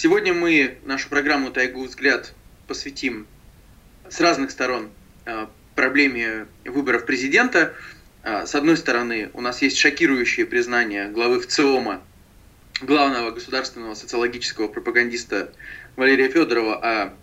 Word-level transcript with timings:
Сегодня 0.00 0.32
мы 0.32 0.78
нашу 0.84 1.08
программу 1.08 1.50
«Тайгу 1.50 1.82
взгляд» 1.82 2.32
посвятим 2.68 3.26
с 4.08 4.20
разных 4.20 4.52
сторон 4.52 4.90
а, 5.26 5.50
проблеме 5.74 6.46
выборов 6.64 7.04
президента. 7.04 7.74
А, 8.22 8.46
с 8.46 8.54
одной 8.54 8.76
стороны, 8.76 9.28
у 9.34 9.40
нас 9.40 9.60
есть 9.60 9.76
шокирующее 9.76 10.46
признание 10.46 11.08
главы 11.08 11.40
ВЦИОМа, 11.40 12.00
главного 12.80 13.32
государственного 13.32 13.94
социологического 13.94 14.68
пропагандиста 14.68 15.52
Валерия 15.96 16.28
Федорова 16.28 16.76
о 16.76 17.14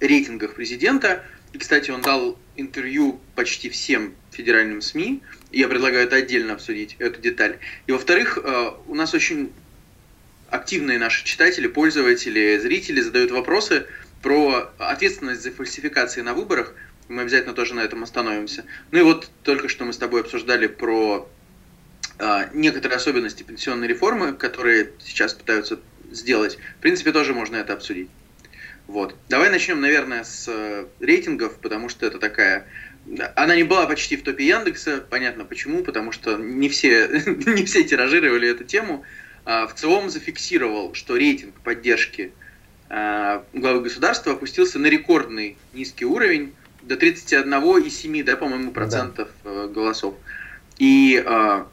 рейтингах 0.00 0.54
президента. 0.54 1.26
И, 1.52 1.58
кстати, 1.58 1.90
он 1.90 2.00
дал 2.00 2.38
интервью 2.56 3.20
почти 3.34 3.68
всем 3.68 4.14
федеральным 4.30 4.80
СМИ. 4.80 5.22
Я 5.52 5.68
предлагаю 5.68 6.06
это 6.06 6.16
отдельно 6.16 6.54
обсудить, 6.54 6.96
эту 7.00 7.20
деталь. 7.20 7.58
И 7.86 7.92
во-вторых, 7.92 8.38
а, 8.42 8.80
у 8.86 8.94
нас 8.94 9.12
очень 9.12 9.52
активные 10.56 10.98
наши 10.98 11.24
читатели, 11.24 11.66
пользователи, 11.66 12.58
зрители 12.58 13.00
задают 13.00 13.30
вопросы 13.30 13.86
про 14.22 14.72
ответственность 14.78 15.42
за 15.42 15.52
фальсификации 15.52 16.22
на 16.22 16.34
выборах. 16.34 16.74
Мы 17.08 17.22
обязательно 17.22 17.54
тоже 17.54 17.74
на 17.74 17.80
этом 17.80 18.02
остановимся. 18.02 18.64
Ну 18.90 18.98
и 18.98 19.02
вот 19.02 19.30
только 19.44 19.68
что 19.68 19.84
мы 19.84 19.92
с 19.92 19.98
тобой 19.98 20.22
обсуждали 20.22 20.66
про 20.66 21.28
а, 22.18 22.48
некоторые 22.52 22.96
особенности 22.96 23.42
пенсионной 23.42 23.86
реформы, 23.86 24.32
которые 24.32 24.90
сейчас 24.98 25.34
пытаются 25.34 25.78
сделать. 26.10 26.58
В 26.78 26.82
принципе, 26.82 27.12
тоже 27.12 27.34
можно 27.34 27.56
это 27.56 27.74
обсудить. 27.74 28.08
Вот. 28.86 29.14
Давай 29.28 29.50
начнем, 29.50 29.80
наверное, 29.80 30.24
с 30.24 30.46
э, 30.48 30.86
рейтингов, 31.00 31.58
потому 31.58 31.88
что 31.88 32.06
это 32.06 32.18
такая... 32.18 32.66
Она 33.34 33.56
не 33.56 33.64
была 33.64 33.86
почти 33.86 34.16
в 34.16 34.22
топе 34.22 34.46
Яндекса, 34.46 35.04
понятно 35.08 35.44
почему, 35.44 35.82
потому 35.82 36.12
что 36.12 36.36
не 36.36 36.68
все, 36.68 37.08
не 37.46 37.64
все 37.64 37.84
тиражировали 37.84 38.48
эту 38.48 38.64
тему. 38.64 39.04
А, 39.46 39.68
в 39.68 39.74
целом 39.74 40.10
зафиксировал, 40.10 40.92
что 40.92 41.16
рейтинг 41.16 41.54
поддержки 41.60 42.32
а, 42.88 43.44
главы 43.52 43.82
государства 43.82 44.32
опустился 44.32 44.80
на 44.80 44.88
рекордный 44.88 45.56
низкий 45.72 46.04
уровень 46.04 46.52
до 46.82 46.96
31,7, 46.96 48.24
да, 48.24 48.36
по-моему, 48.36 48.72
процентов 48.72 49.28
да. 49.44 49.50
Э, 49.50 49.68
голосов. 49.68 50.14
И 50.78 51.22
э, 51.24 51.64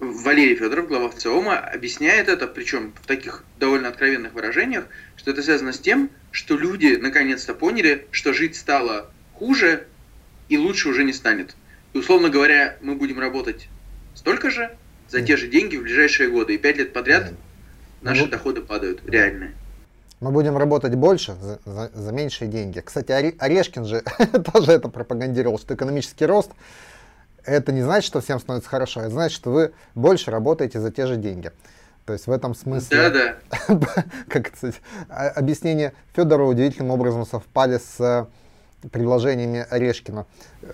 Валерий 0.00 0.54
Федоров, 0.56 0.88
глава 0.88 1.10
ВЦИОМа, 1.10 1.58
объясняет 1.58 2.28
это, 2.28 2.46
причем 2.46 2.92
в 3.02 3.06
таких 3.06 3.44
довольно 3.58 3.88
откровенных 3.88 4.32
выражениях, 4.34 4.86
что 5.16 5.30
это 5.30 5.42
связано 5.42 5.72
с 5.72 5.78
тем, 5.78 6.10
что 6.30 6.56
люди 6.56 6.96
наконец-то 7.00 7.54
поняли, 7.54 8.06
что 8.10 8.32
жить 8.32 8.56
стало 8.56 9.10
хуже 9.34 9.86
и 10.48 10.58
лучше 10.58 10.88
уже 10.88 11.04
не 11.04 11.12
станет. 11.12 11.56
И, 11.92 11.98
условно 11.98 12.30
говоря, 12.30 12.76
мы 12.82 12.94
будем 12.94 13.18
работать 13.18 13.68
столько 14.14 14.50
же, 14.50 14.76
за 15.10 15.22
те 15.22 15.36
же 15.36 15.48
деньги 15.48 15.76
в 15.76 15.82
ближайшие 15.82 16.30
годы. 16.30 16.54
И 16.54 16.58
пять 16.58 16.76
лет 16.76 16.92
подряд 16.92 17.32
наши 18.02 18.24
ну, 18.24 18.28
доходы 18.28 18.60
падают, 18.60 19.02
реальные. 19.06 19.52
Мы 20.20 20.30
будем 20.30 20.56
работать 20.56 20.94
больше 20.94 21.34
за, 21.40 21.60
за, 21.64 21.90
за 21.94 22.12
меньшие 22.12 22.48
деньги. 22.48 22.80
Кстати, 22.80 23.12
Орешкин 23.38 23.84
же 23.86 24.02
тоже 24.52 24.72
это 24.72 24.88
пропагандировал, 24.88 25.58
что 25.58 25.74
экономический 25.74 26.26
рост 26.26 26.50
это 27.44 27.72
не 27.72 27.82
значит, 27.82 28.06
что 28.06 28.20
всем 28.20 28.38
становится 28.38 28.68
хорошо, 28.68 29.00
это 29.00 29.10
значит, 29.10 29.34
что 29.36 29.50
вы 29.50 29.72
больше 29.94 30.30
работаете 30.30 30.78
за 30.78 30.90
те 30.90 31.06
же 31.06 31.16
деньги. 31.16 31.50
То 32.06 32.12
есть 32.12 32.26
в 32.26 32.32
этом 32.32 32.54
смысле, 32.54 33.10
да, 33.10 33.36
да. 33.68 34.04
как 34.28 34.54
сказать, 34.56 34.80
объяснение 35.08 35.92
Федора 36.14 36.44
удивительным 36.44 36.90
образом 36.90 37.24
совпали 37.24 37.78
с 37.78 38.00
э, 38.00 38.26
предложениями 38.90 39.66
Орешкина. 39.70 40.26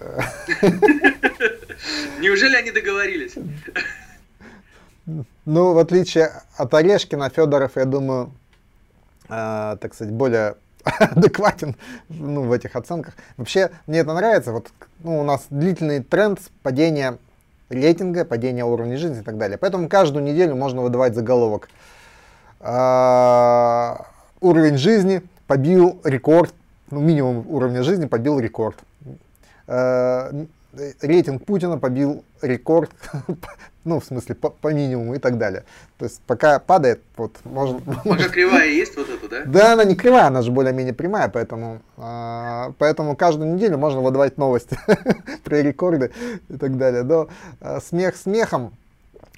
Неужели 2.21 2.57
они 2.57 2.71
договорились? 2.71 3.35
Ну, 5.07 5.73
в 5.73 5.79
отличие 5.79 6.33
от 6.57 6.75
Орешкина, 6.75 7.31
Федоров, 7.31 7.77
я 7.77 7.85
думаю, 7.85 8.33
э, 9.29 9.77
так 9.81 9.95
сказать, 9.95 10.13
более 10.13 10.57
адекватен 10.85 11.77
ну, 12.09 12.43
в 12.43 12.53
этих 12.53 12.75
оценках. 12.75 13.15
Вообще, 13.37 13.71
мне 13.87 14.01
это 14.01 14.13
нравится. 14.15 14.53
Вот, 14.53 14.69
ну, 15.01 15.21
у 15.21 15.23
нас 15.23 15.47
длительный 15.49 16.03
тренд 16.03 16.41
падения 16.63 17.19
рейтинга, 17.69 18.25
падения 18.25 18.65
уровня 18.65 18.97
жизни 18.97 19.21
и 19.21 19.25
так 19.25 19.39
далее. 19.39 19.59
Поэтому 19.59 19.89
каждую 19.89 20.25
неделю 20.25 20.57
можно 20.57 20.83
выдавать 20.83 21.15
заголовок. 21.15 21.69
Э, 22.61 23.97
уровень 24.41 24.77
жизни 24.77 25.23
побил 25.47 26.01
рекорд, 26.03 26.53
ну, 26.91 27.01
минимум 27.01 27.45
уровня 27.49 27.85
жизни 27.85 28.07
побил 28.07 28.41
рекорд. 28.41 28.77
Э, 29.69 30.47
рейтинг 31.01 31.45
Путина 31.45 31.79
побил 31.79 32.25
рекорд, 32.43 32.91
ну, 33.85 34.01
в 34.01 34.05
смысле, 34.05 34.35
по, 34.35 34.51
по 34.51 34.73
минимуму 34.73 35.15
и 35.15 35.19
так 35.19 35.39
далее. 35.39 35.65
То 35.99 36.05
есть 36.05 36.21
пока 36.27 36.59
падает, 36.59 37.01
вот, 37.17 37.37
можно... 37.45 37.81
Пока 38.05 38.29
кривая 38.29 38.69
есть 38.69 38.97
вот 38.97 39.09
эту, 39.09 39.29
да? 39.29 39.43
Да, 39.47 39.73
она 39.73 39.85
не 39.85 39.95
кривая, 39.95 40.27
она 40.27 40.43
же 40.43 40.51
более-менее 40.51 40.95
прямая, 40.95 41.29
поэтому, 41.29 41.81
э, 41.97 42.73
поэтому 42.79 43.17
каждую 43.17 43.55
неделю 43.55 43.79
можно 43.79 44.01
выдавать 44.01 44.39
новости 44.39 44.79
про 45.45 45.63
рекорды 45.63 46.13
и 46.49 46.57
так 46.57 46.77
далее. 46.77 47.03
Но 47.03 47.29
э, 47.61 47.81
смех 47.81 48.17
смехом. 48.17 48.75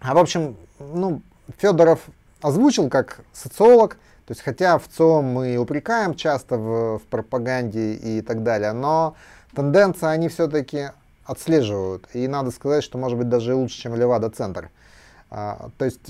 А 0.00 0.14
в 0.14 0.18
общем, 0.18 0.56
ну, 0.78 1.22
Федоров 1.58 2.00
озвучил 2.40 2.88
как 2.88 3.20
социолог, 3.32 3.96
то 4.26 4.32
есть 4.32 4.42
хотя 4.42 4.78
в 4.78 4.88
целом 4.88 5.24
мы 5.26 5.56
упрекаем 5.56 6.14
часто 6.14 6.56
в, 6.56 6.98
в 6.98 7.02
пропаганде 7.02 7.94
и 7.94 8.20
так 8.20 8.42
далее, 8.42 8.72
но 8.72 9.16
тенденции, 9.54 10.06
они 10.06 10.28
все-таки 10.28 10.90
отслеживают. 11.28 12.06
И 12.14 12.26
надо 12.26 12.50
сказать, 12.50 12.82
что 12.82 12.96
может 12.98 13.18
быть 13.18 13.28
даже 13.28 13.54
лучше, 13.54 13.76
чем 13.78 13.94
Левада-центр. 13.94 14.70
А, 15.30 15.68
то 15.76 15.84
есть, 15.84 16.00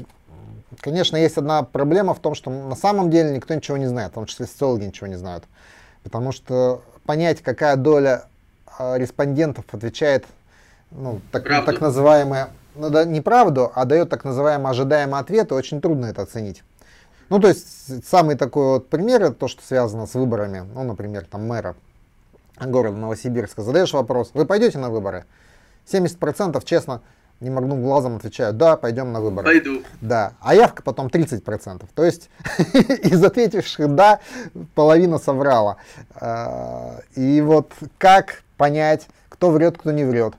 конечно, 0.81 1.17
есть 1.17 1.37
одна 1.37 1.65
проблема 1.65 2.15
в 2.15 2.21
том, 2.21 2.34
что 2.37 2.51
на 2.51 2.77
самом 2.77 3.11
деле 3.11 3.34
никто 3.34 3.53
ничего 3.53 3.77
не 3.77 3.87
знает, 3.87 4.12
в 4.12 4.15
том 4.15 4.27
числе 4.27 4.47
социологи 4.47 4.84
ничего 4.84 5.09
не 5.09 5.17
знают. 5.17 5.45
Потому 6.05 6.31
что 6.31 6.83
понять, 7.05 7.43
какая 7.43 7.75
доля 7.75 8.27
а, 8.79 8.97
респондентов 8.97 9.65
отвечает 9.73 10.25
ну, 10.93 11.21
так, 11.33 11.45
так 11.45 11.81
называемое, 11.81 12.50
ну 12.77 12.89
да, 12.89 13.05
не 13.05 13.21
правду, 13.21 13.73
а 13.75 13.85
дает 13.85 14.09
так 14.09 14.25
называемые 14.25 14.71
ожидаемые 14.71 15.21
ответы, 15.21 15.55
очень 15.56 15.81
трудно 15.81 16.06
это 16.06 16.23
оценить. 16.23 16.62
Ну, 17.29 17.41
то 17.41 17.49
есть, 17.49 18.06
самый 18.06 18.37
такой 18.37 18.65
вот 18.65 18.89
пример, 18.89 19.23
это 19.23 19.35
то, 19.35 19.49
что 19.49 19.62
связано 19.62 20.06
с 20.06 20.15
выборами, 20.15 20.65
ну, 20.75 20.85
например, 20.85 21.27
там 21.27 21.47
мэра 21.47 21.75
города 22.60 22.96
Новосибирска, 22.96 23.62
задаешь 23.62 23.92
вопрос, 23.92 24.30
вы 24.34 24.46
пойдете 24.46 24.78
на 24.78 24.91
выборы? 24.91 25.24
70% 25.86 26.62
честно, 26.64 27.02
не 27.41 27.50
моргнув 27.50 27.80
глазом, 27.80 28.16
отвечают, 28.16 28.56
да, 28.56 28.76
пойдем 28.76 29.12
на 29.12 29.20
выборы. 29.20 29.44
Пойду. 29.44 29.82
Да, 30.00 30.32
а 30.41 30.54
явка 30.54 30.82
потом 30.82 31.06
30%. 31.06 31.84
То 31.94 32.04
есть 32.04 32.30
из 33.02 33.22
ответивших 33.22 33.94
да, 33.94 34.20
половина 34.74 35.19
соврала. 35.19 35.76
А, 36.14 37.00
и 37.14 37.41
вот 37.41 37.72
как 37.96 38.42
понять, 38.56 39.08
кто 39.28 39.50
врет, 39.50 39.78
кто 39.78 39.92
не 39.92 40.04
врет. 40.04 40.34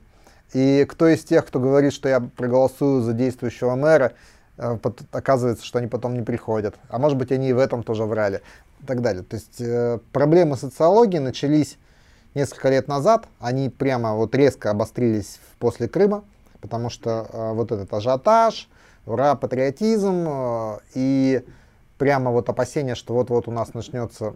И 0.52 0.84
кто 0.88 1.08
из 1.08 1.24
тех, 1.24 1.46
кто 1.46 1.60
говорит, 1.60 1.92
что 1.92 2.08
я 2.08 2.20
проголосую 2.20 3.02
за 3.02 3.12
действующего 3.12 3.76
мэра, 3.76 4.12
а, 4.58 4.78
оказывается, 5.12 5.64
что 5.64 5.78
они 5.78 5.88
потом 5.88 6.14
не 6.14 6.22
приходят. 6.22 6.76
А 6.88 6.98
может 6.98 7.16
быть, 7.16 7.32
они 7.32 7.48
и 7.48 7.52
в 7.54 7.58
этом 7.58 7.82
тоже 7.82 8.04
врали. 8.04 8.42
И 8.80 8.86
так 8.86 9.00
далее. 9.00 9.22
То 9.22 9.36
есть 9.36 9.60
э, 9.60 9.98
проблемы 10.12 10.56
социологии 10.56 11.18
начались 11.18 11.78
несколько 12.34 12.68
лет 12.70 12.88
назад 12.88 13.26
они 13.40 13.68
прямо 13.68 14.14
вот 14.14 14.34
резко 14.34 14.70
обострились 14.70 15.40
после 15.58 15.88
Крыма, 15.88 16.24
потому 16.60 16.90
что 16.90 17.28
э, 17.32 17.52
вот 17.52 17.72
этот 17.72 17.92
ажиотаж, 17.92 18.68
ура, 19.06 19.34
патриотизм 19.34 20.26
э, 20.28 20.78
и 20.94 21.44
прямо 21.98 22.30
вот 22.30 22.48
опасение, 22.48 22.94
что 22.94 23.14
вот-вот 23.14 23.48
у 23.48 23.50
нас 23.50 23.74
начнется 23.74 24.34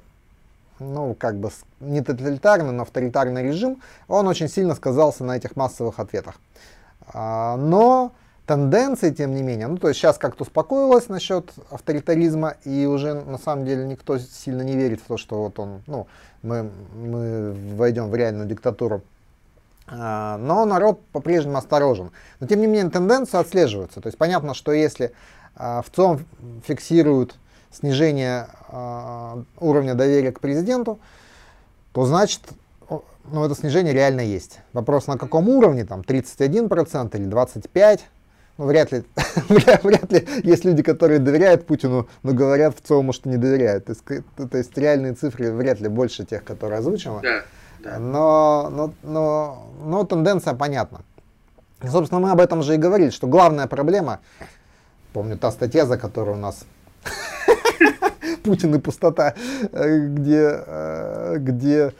ну, 0.78 1.14
как 1.14 1.36
бы 1.36 1.50
не 1.80 2.00
тоталитарный, 2.02 2.72
но 2.72 2.82
авторитарный 2.82 3.42
режим, 3.42 3.80
он 4.08 4.26
очень 4.26 4.48
сильно 4.48 4.74
сказался 4.74 5.24
на 5.24 5.36
этих 5.36 5.56
массовых 5.56 5.98
ответах. 6.00 6.36
А, 7.12 7.56
но 7.56 8.12
тенденции, 8.46 9.10
тем 9.10 9.34
не 9.34 9.42
менее, 9.42 9.68
ну, 9.68 9.78
то 9.78 9.88
есть 9.88 10.00
сейчас 10.00 10.18
как-то 10.18 10.42
успокоилось 10.42 11.08
насчет 11.08 11.50
авторитаризма, 11.70 12.56
и 12.64 12.86
уже 12.86 13.14
на 13.14 13.38
самом 13.38 13.64
деле 13.64 13.84
никто 13.86 14.18
сильно 14.18 14.62
не 14.62 14.76
верит 14.76 15.00
в 15.00 15.06
то, 15.06 15.16
что 15.16 15.42
вот 15.42 15.58
он, 15.58 15.82
ну, 15.86 16.06
мы, 16.42 16.70
мы 16.94 17.52
войдем 17.74 18.10
в 18.10 18.14
реальную 18.14 18.46
диктатуру. 18.46 19.02
А, 19.86 20.38
но 20.38 20.64
народ 20.64 21.00
по-прежнему 21.12 21.58
осторожен. 21.58 22.10
Но 22.40 22.46
тем 22.46 22.60
не 22.60 22.66
менее 22.66 22.90
тенденции 22.90 23.38
отслеживаются. 23.38 24.00
То 24.00 24.08
есть 24.08 24.16
понятно, 24.18 24.54
что 24.54 24.72
если 24.72 25.12
а, 25.56 25.82
в 25.82 25.90
ЦОМ 25.90 26.24
фиксируют 26.66 27.36
снижение 27.70 28.48
а, 28.68 29.42
уровня 29.58 29.94
доверия 29.94 30.32
к 30.32 30.40
президенту, 30.40 30.98
то 31.92 32.04
значит 32.06 32.40
ну, 33.30 33.44
это 33.44 33.54
снижение 33.54 33.92
реально 33.92 34.20
есть. 34.20 34.60
Вопрос 34.72 35.06
на 35.06 35.16
каком 35.16 35.48
уровне, 35.48 35.84
там 35.84 36.00
31% 36.00 37.16
или 37.16 37.26
25%, 37.26 38.00
ну, 38.56 38.66
вряд 38.66 38.92
ли, 38.92 39.04
вряд 39.48 40.12
ли 40.12 40.26
есть 40.44 40.64
люди, 40.64 40.82
которые 40.82 41.18
доверяют 41.18 41.66
Путину, 41.66 42.08
но 42.22 42.32
говорят 42.32 42.76
в 42.76 42.86
целом, 42.86 43.12
что 43.12 43.28
не 43.28 43.36
доверяют. 43.36 43.86
То 43.86 43.92
есть, 43.92 44.04
то 44.50 44.58
есть 44.58 44.78
реальные 44.78 45.14
цифры 45.14 45.50
вряд 45.50 45.80
ли 45.80 45.88
больше 45.88 46.24
тех, 46.24 46.44
которые 46.44 46.78
озвучила. 46.78 47.20
Да, 47.20 47.42
да. 47.80 47.98
Но, 47.98 48.68
но, 48.70 48.94
но, 49.02 49.68
но 49.84 50.04
тенденция 50.04 50.54
понятна. 50.54 51.00
И, 51.82 51.88
собственно, 51.88 52.20
мы 52.20 52.30
об 52.30 52.40
этом 52.40 52.62
же 52.62 52.74
и 52.74 52.78
говорили, 52.78 53.10
что 53.10 53.26
главная 53.26 53.66
проблема, 53.66 54.20
помню 55.12 55.36
та 55.36 55.50
статья, 55.50 55.84
за 55.84 55.98
которую 55.98 56.36
у 56.36 56.40
нас 56.40 56.64
Путин 58.44 58.74
и 58.76 58.78
пустота, 58.78 59.34
где, 59.72 60.60
где 61.38 61.86
ну, 61.86 61.92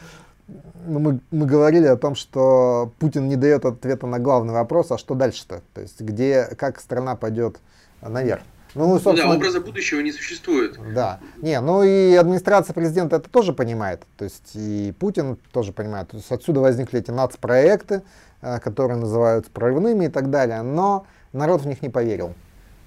мы, 0.86 1.20
мы 1.30 1.46
говорили 1.46 1.86
о 1.86 1.96
том, 1.96 2.14
что 2.14 2.92
Путин 2.98 3.28
не 3.28 3.36
дает 3.36 3.64
ответа 3.64 4.06
на 4.06 4.18
главный 4.18 4.52
вопрос, 4.52 4.90
а 4.90 4.98
что 4.98 5.14
дальше-то? 5.14 5.62
То 5.74 5.80
есть 5.80 6.00
где, 6.00 6.44
как 6.56 6.80
страна 6.80 7.16
пойдет 7.16 7.58
наверх? 8.02 8.42
Ну, 8.74 8.98
собственно, 8.98 9.34
ну 9.34 9.34
да, 9.34 9.36
образа 9.36 9.60
будущего 9.60 10.00
не 10.00 10.10
существует. 10.10 10.78
Да. 10.94 11.20
Не, 11.40 11.60
ну 11.60 11.84
и 11.84 12.14
администрация 12.14 12.74
президента 12.74 13.16
это 13.16 13.30
тоже 13.30 13.52
понимает. 13.52 14.02
То 14.16 14.24
есть 14.24 14.50
и 14.54 14.92
Путин 14.98 15.36
тоже 15.52 15.72
понимает. 15.72 16.08
То 16.08 16.16
есть 16.16 16.30
отсюда 16.32 16.60
возникли 16.60 16.98
эти 16.98 17.12
нацпроекты, 17.12 18.02
э, 18.42 18.58
которые 18.58 18.98
называются 18.98 19.50
прорывными 19.52 20.06
и 20.06 20.08
так 20.08 20.30
далее. 20.30 20.62
Но 20.62 21.06
народ 21.32 21.62
в 21.62 21.66
них 21.66 21.82
не 21.82 21.88
поверил. 21.88 22.34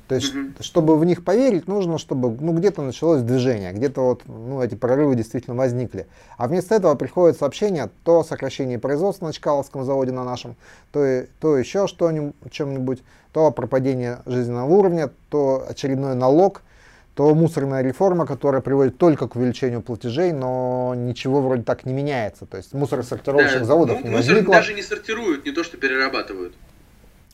То 0.08 0.16
есть, 0.16 0.34
угу. 0.34 0.52
чтобы 0.62 0.98
в 0.98 1.04
них 1.04 1.24
поверить, 1.24 1.68
нужно, 1.68 1.98
чтобы 1.98 2.36
ну, 2.40 2.54
где-то 2.54 2.82
началось 2.82 3.22
движение, 3.22 3.74
где-то 3.74 4.02
вот 4.02 4.22
ну, 4.26 4.62
эти 4.62 4.76
прорывы 4.76 5.16
действительно 5.16 5.56
возникли. 5.56 6.08
А 6.38 6.48
вместо 6.48 6.76
этого 6.76 6.96
приходит 6.96 7.38
сообщение 7.38 7.90
то 8.04 8.20
о 8.20 8.24
сокращении 8.24 8.78
производства 8.78 9.26
на 9.26 9.34
Чкаловском 9.34 9.84
заводе 9.84 10.14
на 10.14 10.24
нашем, 10.24 10.56
то, 10.92 11.26
то 11.42 11.58
еще 11.58 11.88
что-нибудь, 11.88 12.36
чем-нибудь, 12.52 13.04
то 13.34 13.48
о 13.48 13.52
пропадении 13.52 14.18
жизненного 14.26 14.70
уровня, 14.70 15.12
то 15.30 15.66
очередной 15.68 16.16
налог, 16.16 16.62
то 17.18 17.34
мусорная 17.34 17.82
реформа, 17.82 18.26
которая 18.26 18.62
приводит 18.62 18.98
только 18.98 19.28
к 19.28 19.36
увеличению 19.36 19.82
платежей, 19.82 20.32
но 20.32 20.94
ничего 20.96 21.42
вроде 21.42 21.64
так 21.64 21.84
не 21.86 21.92
меняется. 21.92 22.46
То 22.46 22.58
есть 22.58 22.74
мусоросортировочных 22.74 23.62
да, 23.62 23.66
заводов 23.66 23.98
ну, 24.02 24.10
не 24.10 24.16
мусор 24.16 24.36
возникло. 24.36 24.54
даже 24.54 24.74
не 24.74 24.84
сортируют, 24.84 25.44
не 25.44 25.52
то 25.52 25.64
что 25.64 25.78
перерабатывают. 25.78 26.54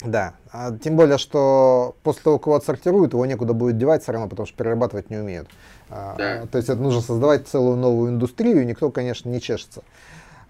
Да, 0.03 0.33
а 0.51 0.71
тем 0.77 0.97
более, 0.97 1.17
что 1.17 1.95
после 2.03 2.23
того, 2.23 2.37
как 2.37 2.47
его 2.47 2.55
отсортируют, 2.55 3.13
его 3.13 3.25
некуда 3.25 3.53
будет 3.53 3.77
девать 3.77 4.03
все 4.03 4.11
равно, 4.11 4.27
потому 4.27 4.45
что 4.45 4.57
перерабатывать 4.57 5.09
не 5.09 5.17
умеют. 5.17 5.47
А, 5.89 6.15
да. 6.17 6.45
То 6.47 6.57
есть 6.57 6.69
это 6.69 6.81
нужно 6.81 7.01
создавать 7.01 7.47
целую 7.47 7.77
новую 7.77 8.11
индустрию, 8.11 8.61
и 8.61 8.65
никто, 8.65 8.91
конечно, 8.91 9.29
не 9.29 9.39
чешется. 9.39 9.83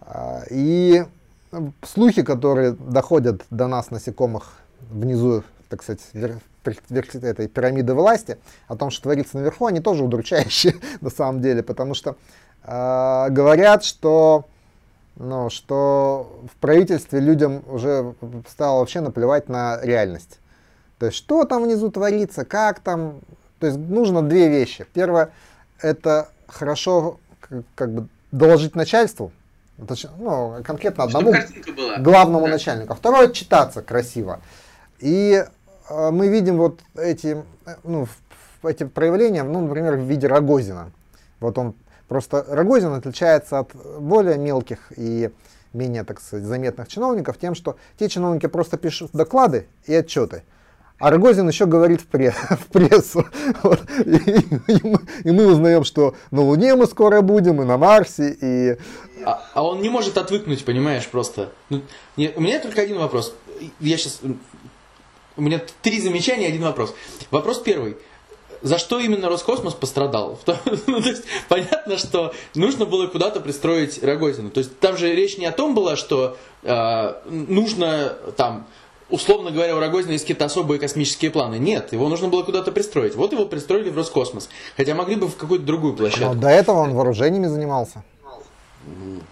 А, 0.02 0.42
и 0.50 1.06
слухи, 1.84 2.24
которые 2.24 2.72
доходят 2.72 3.44
до 3.52 3.68
нас, 3.68 3.92
насекомых, 3.92 4.54
внизу, 4.90 5.44
так 5.70 5.84
сказать, 5.84 6.02
этой 6.64 7.48
пирамиды 7.48 7.94
власти, 7.94 8.38
о 8.68 8.76
том, 8.76 8.90
что 8.90 9.04
творится 9.04 9.38
наверху, 9.38 9.66
они 9.68 9.82
тоже 9.82 10.04
удручающие 10.04 10.76
на 11.02 11.10
самом 11.10 11.42
деле, 11.42 11.62
потому 11.62 11.94
что 11.94 12.16
э, 12.64 13.28
говорят, 13.30 13.84
что 13.84 14.46
ну, 15.16 15.50
что 15.50 16.40
в 16.52 16.56
правительстве 16.58 17.20
людям 17.20 17.64
уже 17.68 18.16
стало 18.50 18.80
вообще 18.80 19.02
наплевать 19.02 19.50
на 19.50 19.80
реальность. 19.82 20.40
То 21.00 21.08
есть, 21.08 21.18
что 21.18 21.46
там 21.46 21.64
внизу 21.64 21.92
творится, 21.92 22.46
как 22.46 22.80
там. 22.80 23.20
То 23.60 23.68
есть, 23.68 23.78
нужно 23.78 24.22
две 24.22 24.50
вещи. 24.50 24.86
Первое, 24.94 25.32
это 25.80 26.30
хорошо 26.48 27.20
как 27.76 27.94
бы 27.94 28.08
доложить 28.32 28.76
начальству, 28.76 29.32
ну, 30.18 30.58
конкретно 30.64 31.04
одному 31.04 31.34
главному 32.00 32.46
да. 32.46 32.54
начальнику. 32.54 32.94
А 32.94 32.96
второе, 32.96 33.30
читаться 33.30 33.82
красиво. 33.82 34.42
И 35.00 35.46
э, 35.90 36.12
мы 36.12 36.30
видим 36.30 36.58
вот 36.58 36.80
эти, 36.96 37.44
ну, 37.84 38.08
эти 38.64 38.86
проявления, 38.86 39.44
ну, 39.44 39.62
например, 39.62 39.96
в 39.96 40.04
виде 40.04 40.28
Рогозина. 40.28 40.92
Вот 41.40 41.58
он 41.58 41.76
Просто 42.08 42.46
Рогозин 42.48 42.94
отличается 42.94 43.60
от 43.60 43.76
более 44.00 44.38
мелких 44.38 44.92
и 44.96 45.32
менее, 45.74 46.04
так 46.04 46.22
сказать, 46.22 46.46
заметных 46.46 46.88
чиновников 46.88 47.38
тем, 47.38 47.56
что 47.56 47.78
те 47.98 48.10
чиновники 48.10 48.48
просто 48.48 48.78
пишут 48.78 49.12
доклады 49.14 49.68
и 49.86 49.94
отчеты. 49.94 50.44
А 51.00 51.10
Рогозин 51.10 51.48
еще 51.48 51.66
говорит 51.66 52.02
в, 52.02 52.06
пресс, 52.06 52.36
в 52.50 52.68
прессу. 52.68 53.26
Вот. 53.64 53.82
И, 54.06 54.16
и, 54.72 54.80
мы, 54.84 55.00
и 55.24 55.32
мы 55.32 55.48
узнаем, 55.48 55.84
что 55.84 56.16
на 56.32 56.42
Луне 56.42 56.76
мы 56.76 56.86
скоро 56.86 57.22
будем, 57.22 57.62
и 57.62 57.66
на 57.66 57.78
Марсе, 57.78 58.38
и... 58.40 58.78
А, 59.26 59.44
а 59.54 59.64
он 59.64 59.82
не 59.82 59.90
может 59.90 60.18
отвыкнуть, 60.18 60.64
понимаешь, 60.64 61.08
просто. 61.08 61.52
Ну, 61.70 61.82
не, 62.16 62.32
у 62.36 62.42
меня 62.42 62.60
только 62.60 62.82
один 62.82 63.00
вопрос. 63.00 63.34
Я 63.80 63.98
сейчас... 63.98 64.22
У 65.36 65.42
меня 65.42 65.60
три 65.82 66.00
замечания, 66.00 66.48
один 66.48 66.62
вопрос. 66.62 66.94
Вопрос 67.32 67.60
первый 67.60 67.98
за 68.64 68.78
что 68.80 69.00
именно 69.00 69.30
Роскосмос 69.30 69.74
пострадал? 69.74 70.40
ну, 70.88 71.02
то 71.02 71.10
есть, 71.10 71.24
понятно, 71.50 71.98
что 71.98 72.34
нужно 72.56 72.86
было 72.86 73.08
куда-то 73.08 73.42
пристроить 73.42 74.02
Рогозина. 74.02 74.50
То 74.50 74.60
есть 74.60 74.80
там 74.80 74.98
же 74.98 75.14
речь 75.14 75.38
не 75.38 75.46
о 75.46 75.52
том 75.52 75.76
была, 75.76 75.96
что 75.96 76.38
э, 76.64 77.14
нужно 77.26 78.14
там 78.36 78.66
условно 79.10 79.52
говоря, 79.52 79.76
у 79.76 79.80
Рогозина 79.80 80.14
есть 80.14 80.24
какие-то 80.24 80.46
особые 80.46 80.80
космические 80.80 81.30
планы. 81.30 81.60
Нет, 81.60 81.94
его 81.94 82.10
нужно 82.10 82.30
было 82.30 82.42
куда-то 82.44 82.72
пристроить. 82.72 83.16
Вот 83.16 83.32
его 83.32 83.46
пристроили 83.46 83.90
в 83.90 83.98
Роскосмос. 83.98 84.50
Хотя 84.76 84.96
могли 84.96 85.16
бы 85.16 85.28
в 85.28 85.36
какую-то 85.36 85.66
другую 85.66 85.94
площадку. 85.94 86.34
Но 86.34 86.42
до 86.42 86.48
этого 86.48 86.80
он 86.80 86.94
вооружениями 86.94 87.48
занимался. 87.48 88.04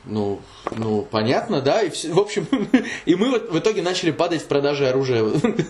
Ну, 0.06 0.40
ну, 0.72 1.02
понятно, 1.02 1.62
да, 1.62 1.82
и 1.82 1.90
все, 1.90 2.14
в 2.14 2.20
общем, 2.20 2.48
и 3.06 3.16
мы 3.16 3.32
вот 3.32 3.52
в 3.52 3.60
итоге 3.60 3.82
начали 3.82 4.12
падать 4.12 4.42
в 4.42 4.46
продаже 4.46 4.88
оружия, 4.88 5.26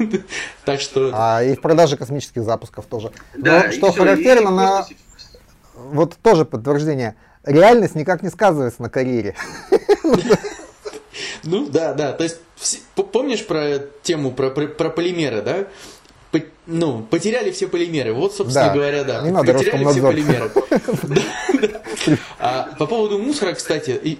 так 0.66 0.80
что. 0.80 1.12
А 1.14 1.44
и 1.44 1.56
в 1.56 1.62
продаже 1.62 1.98
космических 1.98 2.44
запусков 2.44 2.86
тоже. 2.86 3.12
Да, 3.36 3.66
Но 3.66 3.72
что 3.72 3.92
все, 3.92 4.02
характерно 4.02 4.52
на, 4.52 4.86
вот 5.76 6.16
тоже 6.22 6.46
подтверждение, 6.46 7.16
реальность 7.44 7.96
никак 7.96 8.22
не 8.22 8.30
сказывается 8.30 8.82
на 8.82 8.90
карьере. 8.90 9.36
Ну 11.44 11.68
да, 11.68 11.94
да, 11.94 12.14
то 12.14 12.24
есть 12.24 12.38
помнишь 13.12 13.46
про 13.46 13.80
тему 14.04 14.32
про, 14.32 14.52
про, 14.52 14.68
про 14.68 14.90
полимеры, 14.92 15.42
да? 15.42 15.68
ну, 16.68 17.02
потеряли 17.02 17.52
все 17.52 17.68
полимеры. 17.68 18.14
Вот, 18.14 18.36
собственно 18.36 18.68
да. 18.68 18.74
говоря, 18.74 19.04
да. 19.04 19.22
Не 19.22 19.32
надо 19.32 19.54
потеряли 19.54 19.86
все 19.86 20.02
полимеры. 20.02 20.52
А, 22.40 22.70
по 22.78 22.86
поводу 22.86 23.20
мусора, 23.20 23.54
кстати, 23.54 24.20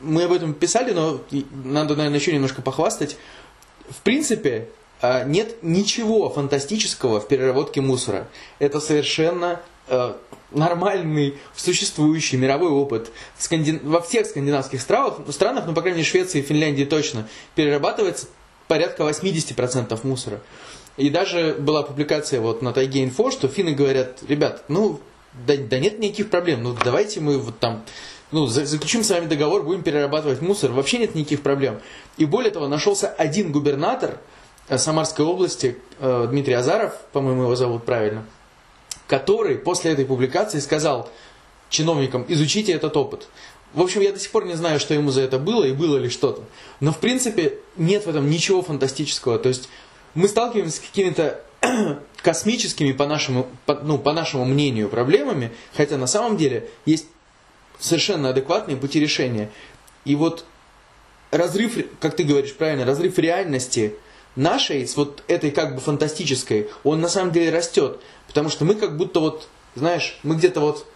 мы 0.00 0.24
об 0.24 0.32
этом 0.32 0.54
писали, 0.54 0.92
но 0.92 1.20
надо, 1.64 1.96
наверное, 1.96 2.18
еще 2.18 2.32
немножко 2.32 2.62
похвастать. 2.62 3.16
В 3.88 4.00
принципе, 4.02 4.68
а, 5.00 5.24
нет 5.24 5.62
ничего 5.62 6.30
фантастического 6.30 7.20
в 7.20 7.28
переработке 7.28 7.80
мусора. 7.80 8.28
Это 8.58 8.80
совершенно 8.80 9.60
а, 9.88 10.16
нормальный, 10.50 11.38
существующий 11.54 12.36
мировой 12.36 12.70
опыт. 12.70 13.10
Во 13.82 14.00
всех 14.00 14.26
скандинавских 14.26 14.80
странах, 14.80 15.20
странах, 15.30 15.64
ну, 15.66 15.74
по 15.74 15.82
крайней 15.82 15.98
мере, 15.98 16.08
Швеции 16.08 16.40
и 16.40 16.42
Финляндии 16.42 16.84
точно, 16.84 17.28
перерабатывается 17.54 18.26
порядка 18.68 19.02
80% 19.02 19.98
мусора. 20.04 20.40
И 20.96 21.10
даже 21.10 21.56
была 21.58 21.82
публикация 21.82 22.40
вот 22.40 22.62
на 22.62 22.72
Тайге 22.72 23.02
Инфо, 23.04 23.30
что 23.30 23.48
финны 23.48 23.72
говорят, 23.72 24.22
ребят, 24.28 24.64
ну, 24.68 25.00
да, 25.46 25.56
да 25.56 25.78
нет 25.78 25.98
никаких 25.98 26.30
проблем, 26.30 26.62
ну 26.62 26.76
давайте 26.84 27.20
мы 27.20 27.38
вот 27.38 27.58
там 27.58 27.84
ну, 28.34 28.46
заключим 28.46 29.04
с 29.04 29.10
вами 29.10 29.26
договор, 29.26 29.62
будем 29.62 29.82
перерабатывать 29.82 30.40
мусор, 30.40 30.72
вообще 30.72 30.98
нет 30.98 31.14
никаких 31.14 31.42
проблем. 31.42 31.80
И 32.16 32.24
более 32.24 32.50
того, 32.50 32.66
нашелся 32.66 33.08
один 33.08 33.52
губернатор 33.52 34.18
э, 34.68 34.76
Самарской 34.76 35.24
области, 35.24 35.78
э, 36.00 36.26
Дмитрий 36.28 36.54
Азаров, 36.54 36.96
по-моему, 37.12 37.42
его 37.42 37.54
зовут 37.54 37.84
правильно, 37.84 38.26
который 39.06 39.56
после 39.56 39.92
этой 39.92 40.04
публикации 40.04 40.58
сказал 40.58 41.08
чиновникам, 41.68 42.24
изучите 42.26 42.72
этот 42.72 42.96
опыт. 42.96 43.28
В 43.72 43.80
общем, 43.80 44.00
я 44.00 44.12
до 44.12 44.18
сих 44.18 44.30
пор 44.30 44.46
не 44.46 44.54
знаю, 44.54 44.80
что 44.80 44.94
ему 44.94 45.10
за 45.10 45.22
это 45.22 45.38
было 45.38 45.64
и 45.64 45.72
было 45.72 45.96
ли 45.96 46.08
что-то. 46.08 46.42
Но, 46.80 46.92
в 46.92 46.98
принципе, 46.98 47.58
нет 47.76 48.06
в 48.06 48.08
этом 48.08 48.30
ничего 48.30 48.62
фантастического. 48.62 49.38
То 49.38 49.48
есть, 49.48 49.68
мы 50.14 50.28
сталкиваемся 50.28 50.76
с 50.76 50.80
какими-то 50.80 51.40
космическими, 52.22 52.92
по 52.92 53.06
нашему, 53.06 53.48
по, 53.66 53.74
ну, 53.74 53.98
по 53.98 54.12
нашему 54.12 54.44
мнению, 54.44 54.88
проблемами, 54.88 55.52
хотя 55.76 55.96
на 55.96 56.06
самом 56.06 56.36
деле 56.36 56.68
есть 56.86 57.06
совершенно 57.78 58.30
адекватные 58.30 58.76
пути 58.76 59.00
решения. 59.00 59.50
И 60.04 60.14
вот 60.14 60.44
разрыв, 61.30 61.76
как 62.00 62.16
ты 62.16 62.24
говоришь 62.24 62.54
правильно, 62.54 62.84
разрыв 62.84 63.18
реальности 63.18 63.94
нашей 64.36 64.86
с 64.86 64.96
вот 64.96 65.22
этой 65.28 65.50
как 65.50 65.74
бы 65.74 65.80
фантастической, 65.80 66.68
он 66.82 67.00
на 67.00 67.08
самом 67.08 67.32
деле 67.32 67.50
растет. 67.50 68.00
Потому 68.26 68.48
что 68.48 68.64
мы 68.64 68.74
как 68.74 68.96
будто 68.96 69.20
вот, 69.20 69.48
знаешь, 69.74 70.18
мы 70.22 70.36
где-то 70.36 70.60
вот 70.60 70.86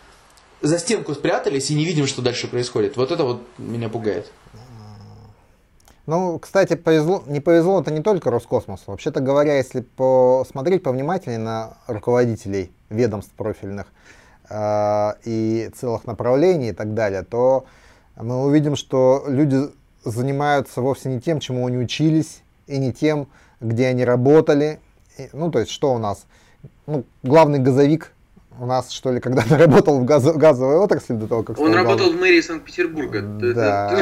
за 0.60 0.78
стенку 0.78 1.14
спрятались 1.14 1.70
и 1.70 1.74
не 1.74 1.84
видим, 1.84 2.06
что 2.06 2.22
дальше 2.22 2.48
происходит. 2.48 2.96
Вот 2.96 3.12
это 3.12 3.24
вот 3.24 3.42
меня 3.58 3.88
пугает. 3.88 4.30
Ну, 6.08 6.38
кстати, 6.38 6.74
повезло, 6.74 7.22
не 7.26 7.38
повезло 7.38 7.82
это 7.82 7.92
не 7.92 8.00
только 8.00 8.30
Роскосмосу. 8.30 8.84
Вообще-то 8.86 9.20
говоря, 9.20 9.58
если 9.58 9.82
посмотреть 9.82 10.82
повнимательнее 10.82 11.38
на 11.38 11.76
руководителей 11.86 12.72
ведомств 12.88 13.34
профильных 13.34 13.88
э, 14.48 15.10
и 15.26 15.70
целых 15.76 16.06
направлений 16.06 16.70
и 16.70 16.72
так 16.72 16.94
далее, 16.94 17.24
то 17.24 17.66
мы 18.16 18.42
увидим, 18.42 18.74
что 18.74 19.22
люди 19.28 19.68
занимаются 20.02 20.80
вовсе 20.80 21.10
не 21.10 21.20
тем, 21.20 21.40
чему 21.40 21.66
они 21.66 21.76
учились, 21.76 22.42
и 22.66 22.78
не 22.78 22.90
тем, 22.90 23.28
где 23.60 23.88
они 23.88 24.02
работали. 24.02 24.80
И, 25.18 25.28
ну, 25.34 25.50
то 25.50 25.58
есть, 25.58 25.70
что 25.70 25.92
у 25.92 25.98
нас? 25.98 26.24
Ну, 26.86 27.04
главный 27.22 27.58
газовик 27.58 28.14
у 28.60 28.66
нас, 28.66 28.90
что 28.90 29.12
ли, 29.12 29.20
когда-то 29.20 29.56
работал 29.58 29.98
в 30.00 30.04
газо 30.04 30.32
газовой 30.32 30.76
отрасли 30.76 31.14
до 31.14 31.26
того, 31.26 31.42
как 31.42 31.58
Он 31.58 31.74
работал 31.74 31.98
главным. 31.98 32.18
в 32.18 32.20
мэрии 32.20 32.40
Санкт-Петербурга. 32.40 33.22
Да. 33.22 34.00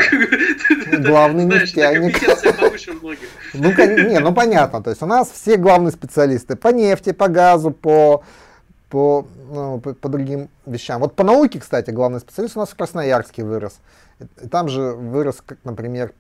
Главный 0.99 1.45
нефтяник. 1.45 2.17
Ну, 3.55 3.71
не, 3.71 4.19
ну 4.19 4.35
понятно. 4.35 4.83
То 4.83 4.91
есть 4.91 5.03
у 5.03 5.07
нас 5.07 5.31
все 5.31 5.57
главные 5.57 5.91
специалисты 5.91 6.57
по 6.57 6.69
нефти, 6.69 7.13
по 7.13 7.29
газу, 7.29 7.71
по, 7.71 8.19
по 8.19 8.25
по, 8.89 9.27
ну, 9.51 9.81
по, 9.81 9.95
по 9.95 10.09
другим 10.09 10.49
вещам. 10.65 11.01
Вот 11.01 11.15
по 11.15 11.25
науке, 11.25 11.61
кстати, 11.61 11.91
главный 11.91 12.21
специалист 12.21 12.57
у 12.57 12.61
нас 12.61 12.71
в 12.71 12.77
Красноярске 12.77 13.45
вырос. 13.45 13.79
И 14.43 14.49
там 14.49 14.69
же 14.69 14.93
вырос, 14.93 15.43
как, 15.45 15.59
например, 15.65 16.13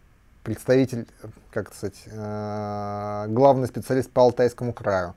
представитель, 0.42 1.06
как 1.50 1.74
сказать, 1.74 2.02
э, 2.06 3.26
главный 3.28 3.68
специалист 3.68 4.10
по 4.10 4.22
Алтайскому 4.22 4.72
краю. 4.72 5.14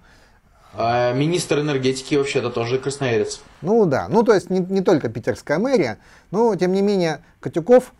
А 0.73 1.13
министр 1.13 1.59
энергетики 1.59 2.15
вообще-то 2.15 2.51
тоже 2.51 2.77
красноярец. 2.77 3.41
Ну 3.61 3.85
да, 3.85 4.07
ну 4.07 4.23
то 4.23 4.33
есть 4.33 4.49
не, 4.49 4.59
не 4.59 4.81
только 4.81 5.09
питерская 5.09 5.57
мэрия, 5.57 5.97
но 6.31 6.55
тем 6.55 6.73
не 6.73 6.81
менее 6.81 7.21
Котюков, 7.39 7.93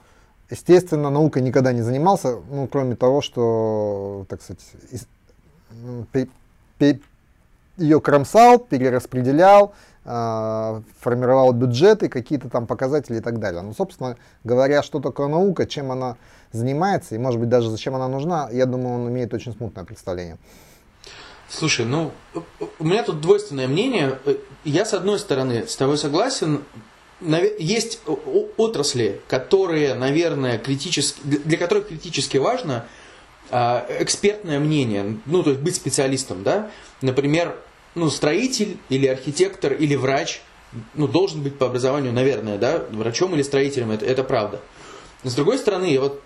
естественно, 0.49 1.09
наукой 1.09 1.41
никогда 1.41 1.73
не 1.73 1.81
занимался, 1.81 2.38
ну 2.49 2.67
кроме 2.67 2.95
того, 2.95 3.21
что, 3.21 4.25
так 4.29 4.41
сказать, 4.41 4.61
из, 4.91 5.07
пи, 6.11 6.29
пи, 6.77 7.01
ее 7.77 7.99
кромсал, 8.01 8.59
перераспределял, 8.59 9.73
э, 10.05 10.81
формировал 10.99 11.53
бюджеты, 11.53 12.07
какие-то 12.07 12.49
там 12.49 12.67
показатели 12.67 13.17
и 13.17 13.21
так 13.21 13.39
далее. 13.39 13.61
Ну, 13.61 13.73
собственно 13.73 14.15
говоря, 14.43 14.83
что 14.83 14.99
такое 14.99 15.27
наука, 15.27 15.65
чем 15.65 15.91
она 15.91 16.17
занимается 16.51 17.15
и, 17.15 17.17
может 17.17 17.39
быть, 17.39 17.49
даже 17.49 17.69
зачем 17.69 17.95
она 17.95 18.07
нужна, 18.07 18.49
я 18.51 18.65
думаю, 18.65 18.95
он 18.95 19.09
имеет 19.09 19.33
очень 19.33 19.53
смутное 19.53 19.85
представление. 19.85 20.38
Слушай, 21.49 21.85
ну, 21.85 22.11
у 22.77 22.83
меня 22.83 23.03
тут 23.03 23.21
двойственное 23.21 23.67
мнение. 23.67 24.19
Я, 24.63 24.85
с 24.85 24.93
одной 24.93 25.17
стороны, 25.19 25.65
с 25.67 25.75
тобой 25.75 25.97
согласен. 25.97 26.63
Есть 27.57 28.01
отрасли, 28.57 29.19
которые, 29.27 29.95
наверное, 29.95 30.57
критически, 30.57 31.19
для 31.23 31.57
которых 31.57 31.89
критически 31.89 32.37
важно 32.37 32.85
а, 33.51 33.85
экспертное 33.99 34.59
мнение, 34.59 35.17
ну, 35.25 35.43
то 35.43 35.49
есть 35.49 35.61
быть 35.61 35.75
специалистом, 35.75 36.43
да. 36.43 36.71
Например, 37.01 37.55
ну, 37.95 38.09
строитель 38.09 38.77
или 38.89 39.07
архитектор 39.07 39.73
или 39.73 39.95
врач, 39.95 40.41
ну, 40.93 41.07
должен 41.07 41.41
быть 41.41 41.57
по 41.57 41.65
образованию, 41.65 42.13
наверное, 42.13 42.57
да, 42.57 42.85
врачом 42.91 43.33
или 43.33 43.41
строителем, 43.41 43.91
это, 43.91 44.05
это 44.05 44.23
правда. 44.23 44.61
С 45.23 45.33
другой 45.33 45.57
стороны, 45.57 45.99
вот 45.99 46.21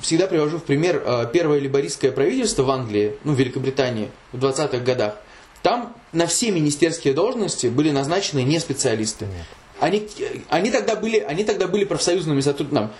всегда 0.00 0.26
привожу 0.26 0.58
в 0.58 0.64
пример 0.64 1.02
э, 1.04 1.26
первое 1.32 1.58
либористское 1.58 2.12
правительство 2.12 2.62
в 2.62 2.70
Англии, 2.70 3.14
ну, 3.24 3.32
в 3.32 3.38
Великобритании 3.38 4.10
в 4.32 4.44
20-х 4.44 4.78
годах. 4.78 5.16
Там 5.62 5.94
на 6.12 6.26
все 6.26 6.50
министерские 6.50 7.14
должности 7.14 7.68
были 7.68 7.90
назначены 7.90 8.42
не 8.42 8.58
специалисты. 8.58 9.26
Они, 9.80 10.06
они, 10.48 10.70
тогда 10.70 10.96
были, 10.96 11.18
они 11.18 11.44
тогда 11.44 11.66
были 11.66 11.84
профсоюзными 11.84 12.40
сотрудниками. 12.40 12.90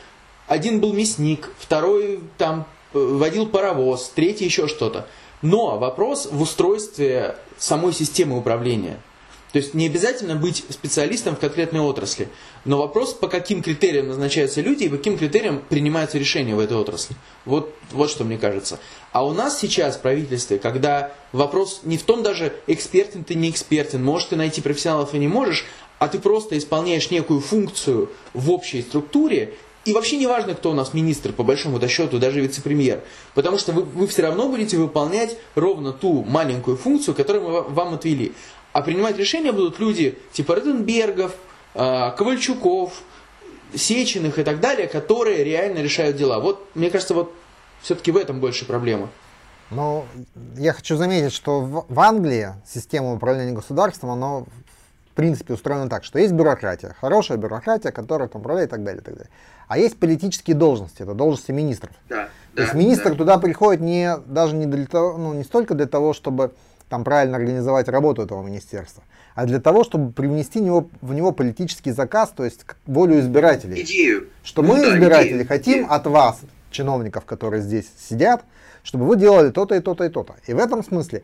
Один 0.47 0.81
был 0.81 0.93
мясник, 0.93 1.51
второй 1.59 2.21
там 2.39 2.67
э, 2.93 2.99
водил 2.99 3.47
паровоз, 3.47 4.13
третий 4.15 4.45
еще 4.45 4.69
что-то. 4.69 5.07
Но 5.43 5.79
вопрос 5.79 6.29
в 6.31 6.41
устройстве 6.41 7.37
самой 7.59 7.93
системы 7.93 8.39
управления– 8.39 8.99
то 9.55 9.59
есть 9.59 9.73
не 9.73 9.87
обязательно 9.87 10.35
быть 10.35 10.65
специалистом 10.69 11.37
в 11.37 11.39
конкретной 11.39 11.79
отрасли, 11.79 12.29
но 12.65 12.77
вопрос, 12.77 13.15
по 13.15 13.29
каким 13.29 13.63
критериям 13.63 14.09
назначаются 14.09 14.61
люди 14.61 14.83
и 14.83 14.89
по 14.89 14.97
каким 14.97 15.17
критериям 15.17 15.63
принимаются 15.69 16.19
решения 16.19 16.57
в 16.57 16.59
этой 16.59 16.77
отрасли. 16.77 17.15
Вот, 17.45 17.73
вот 17.93 18.11
что 18.11 18.25
мне 18.25 18.37
кажется. 18.37 18.81
А 19.13 19.25
у 19.25 19.33
нас 19.33 19.61
сейчас 19.61 19.95
в 19.95 20.01
правительстве, 20.01 20.59
когда 20.59 21.13
вопрос 21.31 21.83
не 21.85 21.99
в 21.99 22.03
том 22.03 22.25
даже, 22.25 22.53
экспертен 22.67 23.23
ты, 23.23 23.37
не 23.37 23.49
экспертен, 23.49 24.03
можешь 24.03 24.27
ты 24.27 24.35
найти 24.35 24.61
профессионалов 24.61 25.15
и 25.15 25.19
не 25.19 25.29
можешь, 25.29 25.67
а 26.01 26.09
ты 26.09 26.19
просто 26.19 26.59
исполняешь 26.59 27.13
некую 27.13 27.39
функцию 27.39 28.11
в 28.33 28.51
общей 28.51 28.83
структуре, 28.83 29.55
и 29.85 29.93
вообще 29.93 30.17
не 30.17 30.27
важно, 30.27 30.55
кто 30.55 30.71
у 30.71 30.75
нас 30.75 30.95
министр, 30.95 31.33
по 31.33 31.45
большому 31.45 31.79
счету, 31.89 32.19
даже 32.19 32.41
вице-премьер. 32.41 33.03
Потому 33.35 33.59
что 33.59 33.73
вы, 33.73 33.83
вы 33.83 34.07
все 34.07 34.23
равно 34.23 34.49
будете 34.49 34.79
выполнять 34.79 35.37
ровно 35.55 35.93
ту 35.93 36.25
маленькую 36.25 36.77
функцию, 36.77 37.15
которую 37.15 37.45
мы 37.45 37.63
вам 37.63 37.95
отвели. 37.95 38.33
А 38.75 38.83
принимать 38.83 39.17
решения 39.17 39.53
будут 39.53 39.79
люди 39.79 40.19
типа 40.33 40.57
Роденбергов, 40.57 41.37
а, 41.77 42.11
Ковальчуков, 42.11 43.03
Сеченых 43.73 44.41
и 44.41 44.43
так 44.43 44.59
далее, 44.59 44.89
которые 44.89 45.45
реально 45.45 45.79
решают 45.79 46.17
дела. 46.17 46.41
Вот, 46.41 46.67
мне 46.75 46.91
кажется, 46.91 47.15
вот 47.15 47.33
все-таки 47.83 48.11
в 48.11 48.17
этом 48.17 48.41
больше 48.41 48.67
проблема. 48.67 49.11
Ну, 49.71 50.05
я 50.57 50.73
хочу 50.73 50.97
заметить, 50.97 51.33
что 51.33 51.61
в, 51.61 51.87
в 51.89 52.01
Англии 52.01 52.49
система 52.67 53.15
управления 53.15 53.53
государством, 53.53 54.11
она 54.11 54.41
в 54.41 55.15
принципе 55.15 55.55
устроена 55.55 55.89
так, 55.89 56.03
что 56.03 56.19
есть 56.19 56.33
бюрократия, 56.33 56.97
хорошая 57.01 57.39
бюрократия, 57.39 57.93
которая 57.93 58.27
там 58.27 58.41
управляет 58.41 58.71
и 58.71 58.73
так 58.73 58.83
далее, 58.83 59.03
и 59.03 59.05
так 59.05 59.15
далее. 59.15 59.31
А 59.69 59.79
есть 59.79 60.01
политические 60.01 60.57
должности, 60.57 61.03
это 61.03 61.15
должности 61.15 61.53
министров. 61.53 61.93
Да, 62.09 62.25
То 62.25 62.31
да, 62.57 62.63
есть 62.65 62.75
министр 62.75 63.11
да. 63.11 63.15
туда 63.15 63.39
приходит 63.39 63.81
не, 63.81 64.17
даже 64.27 64.57
не, 64.57 64.67
для 64.67 64.87
того, 64.87 65.17
ну, 65.17 65.33
не 65.33 65.45
столько 65.45 65.75
для 65.75 65.87
того, 65.87 66.13
чтобы 66.13 66.53
там 66.89 67.05
правильно 67.05 67.37
организовать 67.37 67.89
работу 67.89 68.23
этого 68.23 68.43
министерства, 68.43 69.03
а 69.35 69.47
для 69.47 69.61
того, 69.61 69.85
чтобы 69.85 70.13
привнести 70.13 70.61
в 70.61 70.63
него, 70.63 70.89
в 71.01 71.15
него 71.15 71.33
политический 71.33 71.93
заказ, 71.93 72.33
то 72.35 72.45
есть 72.45 72.65
волю 72.87 73.21
избирателей. 73.21 73.83
Идею. 73.83 74.29
Что 74.43 74.63
Ну 74.63 74.75
мы, 74.75 74.83
да, 74.83 74.95
избиратели, 74.95 75.33
идею, 75.35 75.49
хотим 75.49 75.75
идею. 75.75 75.93
от 75.93 76.07
вас, 76.07 76.41
чиновников, 76.71 77.25
которые 77.25 77.63
здесь 77.63 77.87
сидят, 77.99 78.45
чтобы 78.83 79.07
вы 79.07 79.17
делали 79.17 79.51
то-то 79.51 79.75
и 79.75 79.81
то-то 79.81 80.05
и 80.05 80.09
то-то. 80.09 80.37
И 80.47 80.53
в 80.53 80.59
этом 80.59 80.85
смысле, 80.85 81.23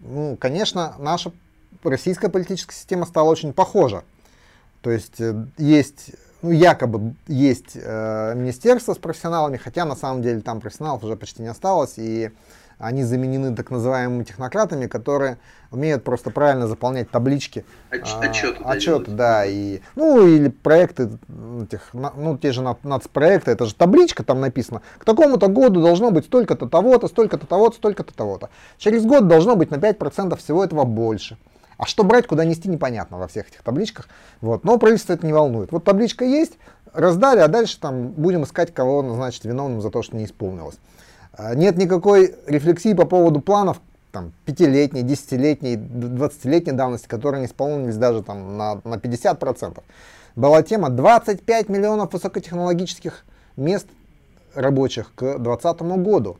ну, 0.00 0.36
конечно, 0.38 0.94
наша 0.98 1.32
российская 1.82 2.28
политическая 2.28 2.74
система 2.74 3.06
стала 3.06 3.28
очень 3.28 3.52
похожа. 3.52 4.04
То 4.82 4.90
есть 4.90 5.20
э, 5.20 5.44
есть, 5.58 6.12
ну, 6.42 6.50
якобы 6.50 7.14
есть 7.26 7.72
э, 7.74 8.34
министерство 8.34 8.94
с 8.94 8.98
профессионалами, 8.98 9.56
хотя 9.56 9.84
на 9.84 9.96
самом 9.96 10.22
деле 10.22 10.40
там 10.40 10.60
профессионалов 10.60 11.04
уже 11.04 11.16
почти 11.16 11.42
не 11.42 11.48
осталось, 11.48 11.94
и 11.96 12.30
они 12.80 13.04
заменены 13.04 13.54
так 13.54 13.70
называемыми 13.70 14.24
технократами, 14.24 14.86
которые 14.86 15.38
умеют 15.70 16.02
просто 16.02 16.30
правильно 16.30 16.66
заполнять 16.66 17.10
таблички. 17.10 17.64
Отч- 17.90 18.18
а, 18.20 18.24
отчеты, 18.24 18.64
да, 18.64 18.70
Отчеты, 18.70 19.10
да. 19.10 19.44
И, 19.46 19.80
ну, 19.94 20.26
или 20.26 20.48
проекты, 20.48 21.10
этих, 21.62 21.90
ну, 21.92 22.38
те 22.38 22.52
же 22.52 22.62
нац- 22.62 22.78
нацпроекты, 22.82 23.50
это 23.50 23.66
же 23.66 23.74
табличка 23.74 24.24
там 24.24 24.40
написано. 24.40 24.80
К 24.98 25.04
такому-то 25.04 25.48
году 25.48 25.80
должно 25.82 26.10
быть 26.10 26.24
столько-то 26.24 26.68
того-то, 26.68 27.06
столько-то 27.08 27.46
того-то, 27.46 27.76
столько-то 27.76 28.14
того-то. 28.14 28.48
Через 28.78 29.04
год 29.04 29.28
должно 29.28 29.56
быть 29.56 29.70
на 29.70 29.76
5% 29.76 30.36
всего 30.36 30.64
этого 30.64 30.84
больше. 30.84 31.36
А 31.76 31.86
что 31.86 32.02
брать, 32.04 32.26
куда 32.26 32.44
нести, 32.44 32.68
непонятно 32.68 33.18
во 33.18 33.28
всех 33.28 33.48
этих 33.48 33.62
табличках. 33.62 34.08
Вот. 34.40 34.64
Но 34.64 34.78
правительство 34.78 35.14
это 35.14 35.26
не 35.26 35.32
волнует. 35.32 35.72
Вот 35.72 35.84
табличка 35.84 36.24
есть, 36.24 36.58
раздали, 36.92 37.40
а 37.40 37.48
дальше 37.48 37.78
там 37.80 38.08
будем 38.08 38.44
искать, 38.44 38.74
кого 38.74 39.02
назначить 39.02 39.44
виновным 39.44 39.80
за 39.80 39.90
то, 39.90 40.02
что 40.02 40.16
не 40.16 40.24
исполнилось. 40.24 40.76
А, 41.42 41.54
Нет 41.54 41.78
никакой 41.78 42.34
рефлексии 42.46 42.92
по 42.92 43.06
поводу 43.06 43.40
планов 43.40 43.80
там, 44.12 44.32
пятилетней, 44.44 45.02
десятилетней, 45.02 45.76
двадцатилетней 45.76 46.72
давности, 46.72 47.06
которые 47.06 47.40
не 47.40 47.46
исполнились 47.46 47.96
даже 47.96 48.22
там, 48.22 48.58
на, 48.58 48.80
на 48.84 48.94
50%. 48.96 49.78
Была 50.36 50.62
тема 50.62 50.90
25 50.90 51.68
миллионов 51.68 52.12
высокотехнологических 52.12 53.24
мест 53.56 53.86
рабочих 54.54 55.12
к 55.14 55.38
2020 55.38 55.82
году. 56.02 56.38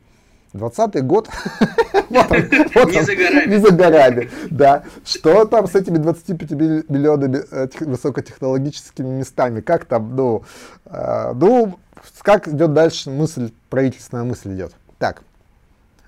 20 0.53 1.03
год 1.05 1.29
Не 2.11 3.57
за 3.57 3.71
горами. 3.71 4.29
да. 4.49 4.83
Что 5.05 5.45
там 5.45 5.67
с 5.67 5.75
этими 5.75 5.97
25 5.97 6.51
милли- 6.51 6.85
миллионами 6.89 7.41
э, 7.51 7.67
тех- 7.69 7.87
высокотехнологическими 7.87 9.07
местами? 9.07 9.61
Как 9.61 9.85
там, 9.85 10.15
ну, 10.15 10.43
э, 10.85 11.31
ну, 11.35 11.79
как 12.21 12.47
идет 12.49 12.73
дальше 12.73 13.09
мысль, 13.09 13.51
правительственная 13.69 14.25
мысль 14.25 14.53
идет? 14.53 14.73
Так, 15.01 15.23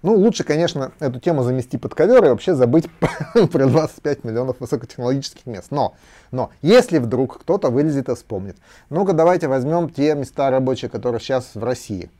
ну, 0.03 0.13
лучше, 0.13 0.43
конечно, 0.43 0.91
эту 0.99 1.19
тему 1.19 1.41
замести 1.41 1.79
под 1.79 1.95
ковер 1.95 2.23
и 2.25 2.27
вообще 2.27 2.53
забыть 2.53 2.87
про 3.51 3.65
25 3.65 4.23
миллионов 4.23 4.57
высокотехнологических 4.59 5.47
мест. 5.47 5.71
Но, 5.71 5.95
но, 6.29 6.51
если 6.61 6.99
вдруг 6.99 7.39
кто-то 7.41 7.71
вылезет 7.71 8.07
и 8.09 8.13
вспомнит, 8.13 8.55
ну-ка 8.91 9.13
давайте 9.13 9.47
возьмем 9.47 9.89
те 9.89 10.13
места 10.13 10.51
рабочие, 10.51 10.91
которые 10.91 11.19
сейчас 11.21 11.55
в 11.55 11.63
России. 11.63 12.11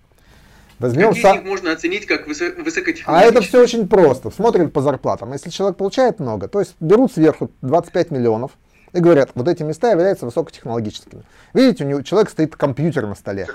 Возьмем 0.80 1.10
Какие 1.10 1.24
са- 1.25 1.42
можно 1.44 1.72
оценить 1.72 2.08
как 2.08 2.27
высо- 2.27 2.56
а 2.58 2.63
высокотехнологичные? 2.63 3.30
это 3.30 3.42
все 3.48 3.62
очень 3.62 3.88
просто. 3.88 4.32
Смотрят 4.32 4.74
по 4.74 4.82
зарплатам. 4.82 5.32
Если 5.32 5.51
человек 5.51 5.77
получает 5.77 6.20
много, 6.20 6.48
то 6.48 6.60
есть 6.60 6.74
берут 6.80 7.13
сверху 7.13 7.51
25 7.62 8.10
миллионов 8.10 8.53
и 8.94 9.00
говорят, 9.00 9.30
вот 9.36 9.48
эти 9.48 9.62
места 9.62 9.92
являются 9.92 10.25
высокотехнологическими. 10.25 11.22
Видите, 11.53 11.86
у 11.86 11.88
него 11.88 12.01
человек 12.01 12.32
стоит 12.32 12.56
компьютер 12.56 13.06
на 13.06 13.13
столе. 13.13 13.48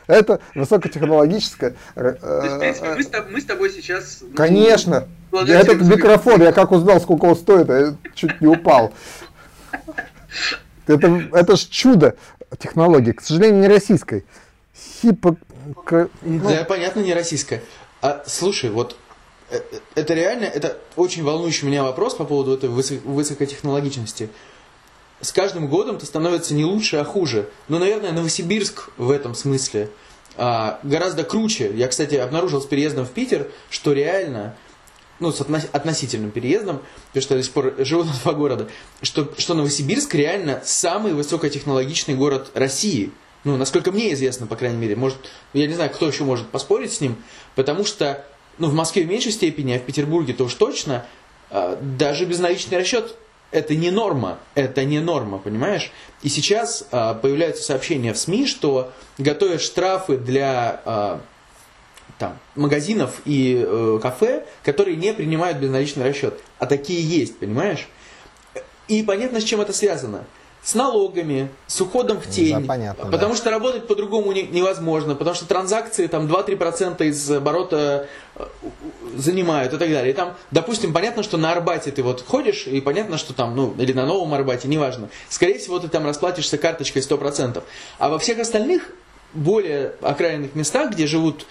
Это 0.07 0.41
высокотехнологическое. 0.55 1.75
э, 1.97 2.15
То 2.21 2.43
есть, 2.43 2.81
в 2.81 2.93
принципе, 2.95 3.23
мы 3.29 3.41
с, 3.41 3.45
тобой 3.45 3.71
сейчас... 3.71 4.19
ну, 4.21 4.35
Конечно. 4.35 5.09
Этот 5.33 5.81
микрофон, 5.83 6.43
я 6.43 6.53
как 6.53 6.73
узнал, 6.73 7.01
сколько 7.01 7.25
он 7.25 7.37
стоит, 7.37 7.69
я 7.69 7.97
чуть 8.15 8.41
не 8.41 8.47
упал. 8.47 8.93
Это, 10.87 11.29
это 11.33 11.57
ж 11.57 11.61
чудо 11.61 12.17
технологии, 12.59 13.13
к 13.13 13.21
сожалению, 13.21 13.61
не 13.63 13.69
российской. 13.69 14.25
Хипо... 14.75 15.37
ну, 16.23 16.49
Да, 16.49 16.65
понятно, 16.65 17.01
не 17.01 17.13
российская. 17.13 17.63
А 18.03 18.23
слушай, 18.27 18.71
вот 18.71 18.97
э, 19.51 19.59
э, 19.59 19.79
это 19.97 20.15
реально, 20.15 20.45
это 20.45 20.77
очень 20.95 21.25
волнующий 21.25 21.67
меня 21.67 21.83
вопрос 21.83 22.15
по 22.15 22.25
поводу 22.25 22.55
этой 22.55 22.69
высо- 22.71 23.01
высокотехнологичности. 23.05 24.31
С 25.21 25.33
каждым 25.33 25.69
годом 25.69 25.97
это 25.97 26.07
становится 26.07 26.55
не 26.55 26.65
лучше, 26.65 26.97
а 26.97 27.05
хуже. 27.05 27.49
Но, 27.69 27.79
наверное, 27.79 28.13
Новосибирск 28.13 28.91
в 28.99 29.11
этом 29.11 29.35
смысле 29.35 29.91
а, 30.37 30.79
гораздо 30.83 31.25
круче. 31.25 31.73
Я, 31.75 31.89
кстати, 31.89 32.17
обнаружил 32.17 32.61
с 32.61 32.67
переездом 32.67 33.07
в 33.07 33.11
Питер, 33.11 33.51
что 33.71 33.93
реально 33.93 34.57
ну, 35.19 35.33
с 35.33 35.41
относительным 35.41 36.31
переездом, 36.31 36.83
потому 37.09 37.23
что 37.23 37.35
я 37.35 37.39
до 37.39 37.45
сих 37.45 37.53
пор 37.53 37.75
живу 37.79 38.05
на 38.05 38.13
два 38.23 38.33
города, 38.35 38.69
что, 39.01 39.33
что 39.39 39.55
Новосибирск 39.55 40.15
реально 40.15 40.61
самый 40.65 41.15
высокотехнологичный 41.15 42.15
город 42.15 42.51
России. 42.55 43.11
Ну, 43.45 43.57
насколько 43.57 43.93
мне 43.93 44.13
известно, 44.13 44.47
по 44.47 44.57
крайней 44.57 44.77
мере. 44.77 44.97
Может, 44.97 45.19
я 45.53 45.67
не 45.67 45.75
знаю, 45.75 45.91
кто 45.91 46.07
еще 46.07 46.25
может 46.25 46.49
поспорить 46.49 46.93
с 46.93 47.01
ним, 47.01 47.17
потому 47.55 47.85
что, 47.85 48.27
ну, 48.59 48.69
в 48.69 48.75
Москве 48.75 49.05
в 49.05 49.09
меньшей 49.09 49.33
степени, 49.33 49.73
а 49.73 49.79
в 49.79 49.83
Петербурге-то 49.83 50.45
уж 50.45 50.55
точно, 50.55 51.07
а, 51.49 51.79
даже 51.81 52.25
безналичный 52.25 52.77
расчет 52.77 53.17
это 53.51 53.75
не 53.75 53.91
норма, 53.91 54.39
это 54.55 54.85
не 54.85 55.01
норма, 55.01 55.39
понимаешь? 55.39 55.91
И 56.23 56.29
сейчас 56.29 56.87
а, 56.91 57.15
появляются 57.15 57.63
сообщения 57.63 58.13
в 58.13 58.19
СМИ, 58.19 58.47
что 58.47 58.93
готовят 59.19 59.61
штрафы 59.61 60.17
для 60.17 60.81
а, 60.85 61.21
там, 62.19 62.39
магазинов 62.55 63.21
и 63.27 63.63
э, 63.67 63.99
кафе, 64.01 64.47
которые 64.63 64.97
не 64.97 65.13
принимают 65.13 65.59
безналичный 65.59 66.05
расчет. 66.05 66.41
А 66.59 66.67
такие 66.67 67.03
есть, 67.03 67.39
понимаешь? 67.39 67.89
И 68.89 69.03
понятно, 69.03 69.41
с 69.41 69.45
чем 69.45 69.61
это 69.61 69.75
связано 69.75 70.25
с 70.67 70.75
налогами, 70.75 71.49
с 71.69 71.81
уходом 71.81 72.21
в 72.21 72.29
тень. 72.29 72.61
Да, 72.61 72.67
понятно, 72.67 73.09
потому 73.09 73.35
да. 73.35 73.39
что 73.39 73.51
работать 73.53 73.87
по-другому 73.87 74.33
не, 74.33 74.43
невозможно, 74.43 75.15
потому 75.15 75.37
что 75.37 75.47
транзакции 75.47 76.09
там 76.09 76.27
2-3% 76.27 77.07
из 77.07 77.31
оборота 77.31 78.09
э, 78.35 78.47
занимают 79.15 79.73
и 79.73 79.77
так 79.77 79.89
далее. 79.89 80.11
И 80.11 80.13
там, 80.13 80.35
допустим, 80.51 80.93
понятно, 80.93 81.23
что 81.23 81.37
на 81.37 81.53
Арбате 81.53 81.93
ты 81.93 82.03
вот 82.03 82.25
ходишь, 82.27 82.67
и 82.67 82.81
понятно, 82.81 83.17
что 83.17 83.33
там, 83.33 83.55
ну, 83.55 83.77
или 83.79 83.93
на 83.93 84.07
Новом 84.07 84.35
Арбате, 84.35 84.67
неважно. 84.67 85.09
Скорее 85.29 85.61
всего, 85.61 85.79
ты 85.79 85.87
там 85.87 86.05
расплатишься 86.05 86.59
карточкой 86.59 87.03
100%. 87.03 87.63
А 88.01 88.09
во 88.09 88.19
всех 88.19 88.41
остальных, 88.41 88.91
более 89.35 89.93
окраинных 90.03 90.57
местах, 90.57 90.91
где 90.91 91.07
живут, 91.07 91.47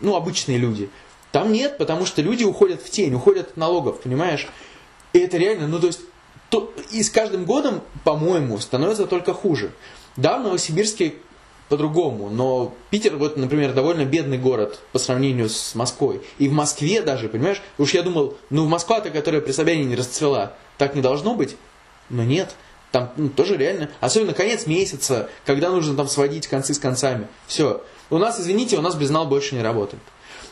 ну, 0.00 0.16
обычные 0.16 0.58
люди, 0.58 0.90
там 1.30 1.52
нет, 1.52 1.78
потому 1.78 2.04
что 2.04 2.22
люди 2.22 2.42
уходят 2.42 2.82
в 2.82 2.90
тень, 2.90 3.14
уходят 3.14 3.50
от 3.50 3.56
налогов, 3.56 4.00
понимаешь? 4.00 4.48
И 5.12 5.20
это 5.20 5.36
реально, 5.36 5.68
ну, 5.68 5.78
то 5.78 5.86
есть 5.86 6.00
то, 6.50 6.72
и 6.90 7.02
с 7.02 7.10
каждым 7.10 7.44
годом, 7.44 7.82
по-моему, 8.04 8.58
становится 8.58 9.06
только 9.06 9.34
хуже. 9.34 9.72
Да, 10.16 10.38
в 10.38 10.42
Новосибирске 10.42 11.14
по-другому, 11.68 12.30
но 12.30 12.74
Питер, 12.90 13.16
вот, 13.16 13.36
например, 13.36 13.72
довольно 13.72 14.04
бедный 14.04 14.38
город 14.38 14.78
по 14.92 14.98
сравнению 14.98 15.48
с 15.48 15.74
Москвой. 15.74 16.22
И 16.38 16.48
в 16.48 16.52
Москве 16.52 17.02
даже, 17.02 17.28
понимаешь, 17.28 17.60
уж 17.76 17.92
я 17.92 18.02
думал, 18.02 18.36
ну 18.50 18.66
Москва-то, 18.66 19.10
которая 19.10 19.40
при 19.40 19.52
Собянине 19.52 19.86
не 19.86 19.96
расцвела, 19.96 20.54
так 20.78 20.94
не 20.94 21.02
должно 21.02 21.34
быть, 21.34 21.56
но 22.08 22.22
нет. 22.22 22.54
Там 22.92 23.12
ну, 23.16 23.28
тоже 23.28 23.56
реально, 23.56 23.90
особенно 24.00 24.32
конец 24.32 24.66
месяца, 24.66 25.28
когда 25.44 25.70
нужно 25.70 25.96
там 25.96 26.06
сводить 26.06 26.46
концы 26.46 26.72
с 26.72 26.78
концами. 26.78 27.26
Все. 27.46 27.82
У 28.10 28.18
нас, 28.18 28.40
извините, 28.40 28.78
у 28.78 28.80
нас 28.80 28.94
безнал 28.94 29.26
больше 29.26 29.56
не 29.56 29.62
работает. 29.62 30.02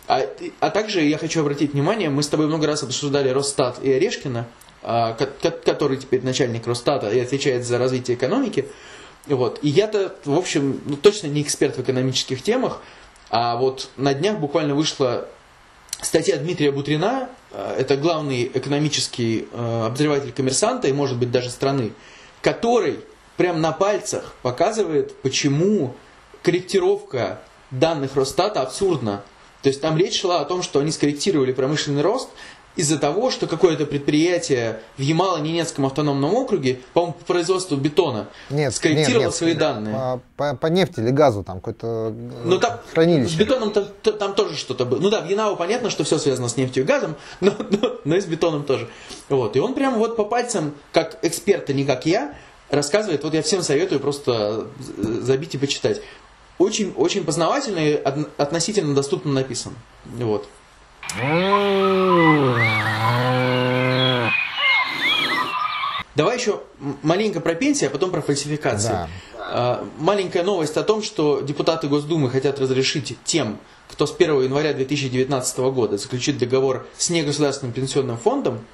А, 0.06 0.20
а 0.60 0.70
также 0.70 1.00
я 1.02 1.16
хочу 1.16 1.40
обратить 1.40 1.72
внимание, 1.72 2.10
мы 2.10 2.22
с 2.22 2.28
тобой 2.28 2.46
много 2.46 2.66
раз 2.66 2.82
обсуждали 2.82 3.28
Росстат 3.30 3.82
и 3.82 3.90
Орешкина, 3.90 4.46
который 4.84 5.96
теперь 5.96 6.22
начальник 6.22 6.66
Росстата 6.66 7.10
и 7.10 7.18
отвечает 7.18 7.64
за 7.64 7.78
развитие 7.78 8.16
экономики. 8.16 8.66
Вот. 9.26 9.58
И 9.62 9.68
я-то, 9.68 10.14
в 10.24 10.36
общем, 10.36 10.80
ну, 10.84 10.96
точно 10.96 11.28
не 11.28 11.42
эксперт 11.42 11.76
в 11.76 11.80
экономических 11.80 12.42
темах, 12.42 12.82
а 13.30 13.56
вот 13.56 13.88
на 13.96 14.12
днях 14.12 14.38
буквально 14.38 14.74
вышла 14.74 15.26
статья 16.00 16.36
Дмитрия 16.36 16.70
Бутрина, 16.70 17.30
а, 17.50 17.74
это 17.76 17.96
главный 17.96 18.50
экономический 18.52 19.48
а, 19.52 19.86
обозреватель 19.86 20.32
коммерсанта 20.32 20.88
и, 20.88 20.92
может 20.92 21.18
быть, 21.18 21.30
даже 21.30 21.50
страны, 21.50 21.92
который 22.42 23.00
прям 23.36 23.60
на 23.60 23.72
пальцах 23.72 24.34
показывает, 24.42 25.16
почему 25.22 25.96
корректировка 26.42 27.40
данных 27.70 28.16
Росстата 28.16 28.60
абсурдна. 28.60 29.22
То 29.62 29.68
есть 29.70 29.80
там 29.80 29.96
речь 29.96 30.20
шла 30.20 30.40
о 30.40 30.44
том, 30.44 30.62
что 30.62 30.80
они 30.80 30.90
скорректировали 30.90 31.52
промышленный 31.52 32.02
рост 32.02 32.28
из-за 32.76 32.98
того, 32.98 33.30
что 33.30 33.46
какое-то 33.46 33.86
предприятие 33.86 34.80
в 34.96 35.00
Ямало-Ненецком 35.00 35.86
автономном 35.86 36.34
округе, 36.34 36.80
по-моему, 36.92 37.14
по 37.14 37.24
производству 37.24 37.76
бетона, 37.76 38.28
нет, 38.50 38.74
скорректировало 38.74 39.18
нет, 39.18 39.26
нет, 39.26 39.34
свои 39.34 39.54
данные. 39.54 39.94
По, 39.94 40.20
по, 40.36 40.56
по 40.56 40.66
нефти 40.66 41.00
или 41.00 41.10
газу 41.10 41.44
там 41.44 41.60
какое-то 41.60 42.14
ну, 42.44 42.58
там, 42.58 42.80
хранилище. 42.92 43.34
С 43.34 43.36
бетоном 43.36 43.70
там, 43.70 43.86
там 44.02 44.34
тоже 44.34 44.56
что-то 44.56 44.84
было. 44.84 44.98
Ну 44.98 45.10
да, 45.10 45.20
в 45.20 45.28
Янау 45.28 45.56
понятно, 45.56 45.90
что 45.90 46.04
все 46.04 46.18
связано 46.18 46.48
с 46.48 46.56
нефтью 46.56 46.82
и 46.82 46.86
газом, 46.86 47.16
но, 47.40 47.52
но, 47.70 47.96
но 48.04 48.16
и 48.16 48.20
с 48.20 48.26
бетоном 48.26 48.64
тоже. 48.64 48.88
Вот. 49.28 49.54
И 49.56 49.60
он 49.60 49.74
прямо 49.74 49.98
вот 49.98 50.16
по 50.16 50.24
пальцам, 50.24 50.74
как 50.92 51.18
эксперт, 51.22 51.70
а 51.70 51.72
не 51.72 51.84
как 51.84 52.06
я, 52.06 52.34
рассказывает, 52.70 53.22
вот 53.22 53.34
я 53.34 53.42
всем 53.42 53.62
советую 53.62 54.00
просто 54.00 54.66
забить 54.88 55.54
и 55.54 55.58
почитать. 55.58 56.00
Очень, 56.58 56.92
очень 56.96 57.24
познавательно 57.24 57.78
и 57.78 57.94
относительно 58.36 58.94
доступно 58.94 59.32
написан. 59.32 59.74
Вот. 60.04 60.48
Давай 66.16 66.36
еще 66.38 66.60
маленько 67.02 67.40
про 67.40 67.54
пенсии, 67.54 67.86
а 67.86 67.90
потом 67.90 68.10
про 68.10 68.20
фальсификации. 68.20 68.88
Да. 68.88 69.08
А, 69.38 69.88
маленькая 69.98 70.42
новость 70.42 70.76
о 70.76 70.82
том, 70.82 71.02
что 71.02 71.40
депутаты 71.40 71.88
Госдумы 71.88 72.30
хотят 72.30 72.60
разрешить 72.60 73.16
тем, 73.24 73.58
кто 73.88 74.06
с 74.06 74.14
1 74.14 74.42
января 74.42 74.72
2019 74.72 75.58
года 75.58 75.98
заключит 75.98 76.38
договор 76.38 76.86
с 76.96 77.10
негосударственным 77.10 77.72
пенсионным 77.72 78.16
фондом, 78.16 78.64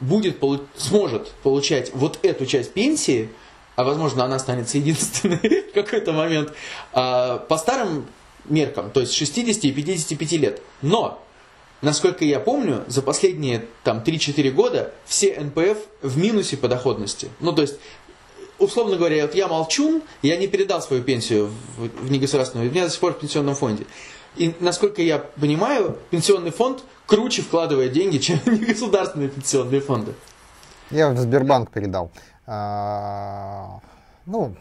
будет, 0.00 0.38
сможет 0.76 1.28
получать 1.42 1.90
вот 1.94 2.18
эту 2.22 2.46
часть 2.46 2.72
пенсии, 2.72 3.30
а 3.74 3.84
возможно 3.84 4.24
она 4.24 4.36
останется 4.36 4.78
единственной 4.78 5.64
в 5.70 5.72
какой-то 5.72 6.12
момент, 6.12 6.52
а, 6.92 7.38
по 7.38 7.58
старым 7.58 8.06
меркам, 8.46 8.90
то 8.90 9.00
есть 9.00 9.12
60 9.14 9.64
и 9.64 9.72
55 9.72 10.32
лет. 10.32 10.62
Но 10.82 11.22
насколько 11.82 12.24
я 12.24 12.40
помню, 12.40 12.84
за 12.86 13.02
последние 13.02 13.66
там 13.84 14.02
3-4 14.04 14.50
года 14.50 14.92
все 15.04 15.38
НПФ 15.40 15.78
в 16.02 16.18
минусе 16.18 16.56
по 16.56 16.68
доходности. 16.68 17.28
Ну, 17.40 17.52
то 17.52 17.62
есть, 17.62 17.76
условно 18.58 18.96
говоря, 18.96 19.22
вот 19.22 19.34
я 19.34 19.48
молчун, 19.48 20.02
я 20.22 20.36
не 20.36 20.46
передал 20.46 20.82
свою 20.82 21.02
пенсию 21.02 21.50
в, 21.76 21.88
в 22.06 22.10
негосударственную, 22.10 22.70
у 22.70 22.72
меня 22.72 22.84
до 22.84 22.90
сих 22.90 23.00
пор 23.00 23.14
в 23.14 23.18
пенсионном 23.18 23.54
фонде. 23.54 23.86
И, 24.36 24.54
насколько 24.60 25.00
я 25.02 25.18
понимаю, 25.18 25.98
пенсионный 26.10 26.50
фонд 26.50 26.82
круче 27.06 27.42
вкладывает 27.42 27.92
деньги, 27.92 28.18
чем 28.18 28.38
негосударственные 28.46 29.28
пенсионные 29.28 29.80
фонды. 29.80 30.14
Я 30.90 31.10
в 31.10 31.18
Сбербанк 31.18 31.70
передал. 31.70 32.12
А, 32.46 33.80
ну, 34.24 34.54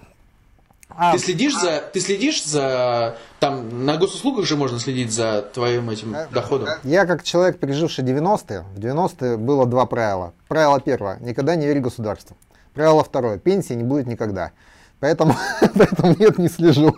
а, 0.98 1.14
ты 1.14 1.20
следишь 1.20 1.56
а... 1.56 1.60
за, 1.60 1.84
ты 1.94 2.00
следишь 2.00 2.46
за, 2.46 3.18
там 3.40 3.86
на 3.86 3.98
госуслугах 3.98 4.46
же 4.46 4.56
можно 4.56 4.80
следить 4.80 5.12
за 5.12 5.42
твоим 5.54 5.90
этим 5.90 6.16
доходом. 6.32 6.70
Я 6.84 7.06
как 7.06 7.24
человек, 7.24 7.60
переживший 7.60 8.04
90-е, 8.04 8.66
в 8.76 8.80
90-е 8.80 9.38
было 9.38 9.66
два 9.66 9.86
правила. 9.86 10.34
Правило 10.48 10.80
первое, 10.80 11.18
никогда 11.20 11.56
не 11.56 11.66
верь 11.66 11.80
государству. 11.80 12.38
Правило 12.74 13.04
второе, 13.04 13.38
пенсии 13.38 13.74
не 13.74 13.84
будет 13.84 14.08
никогда. 14.08 14.52
Поэтому, 15.00 15.36
поэтому 15.76 16.16
нет, 16.18 16.38
не 16.38 16.50
слежу. 16.50 16.96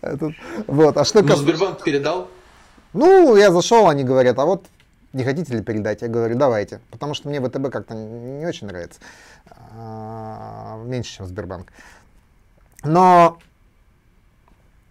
Этот, 0.00 0.34
вот, 0.66 0.96
а 0.96 1.04
что 1.04 1.22
Но 1.22 1.28
кас... 1.28 1.38
Сбербанк 1.38 1.82
передал? 1.82 2.28
Ну, 2.92 3.36
я 3.36 3.52
зашел, 3.52 3.88
они 3.88 4.04
говорят, 4.04 4.38
а 4.38 4.44
вот 4.44 4.66
не 5.12 5.24
хотите 5.24 5.54
ли 5.54 5.62
передать? 5.62 6.02
Я 6.02 6.08
говорю, 6.08 6.36
давайте. 6.36 6.80
Потому 6.90 7.14
что 7.14 7.28
мне 7.28 7.40
ВТБ 7.40 7.70
как-то 7.70 7.94
не 7.94 8.46
очень 8.46 8.66
нравится. 8.66 9.00
А, 9.76 10.78
меньше, 10.84 11.16
чем 11.16 11.26
Сбербанк. 11.26 11.72
Но 12.84 13.38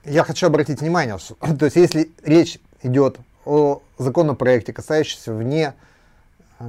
я 0.04 0.24
хочу 0.24 0.48
обратить 0.48 0.82
внимание, 0.82 1.18
что, 1.18 1.36
то 1.60 1.66
есть 1.66 1.76
если 1.76 2.12
речь 2.24 2.60
идет 2.84 3.18
о 3.46 3.82
законопроекте, 3.98 4.74
касающемся 4.74 5.34
вне, 5.34 5.74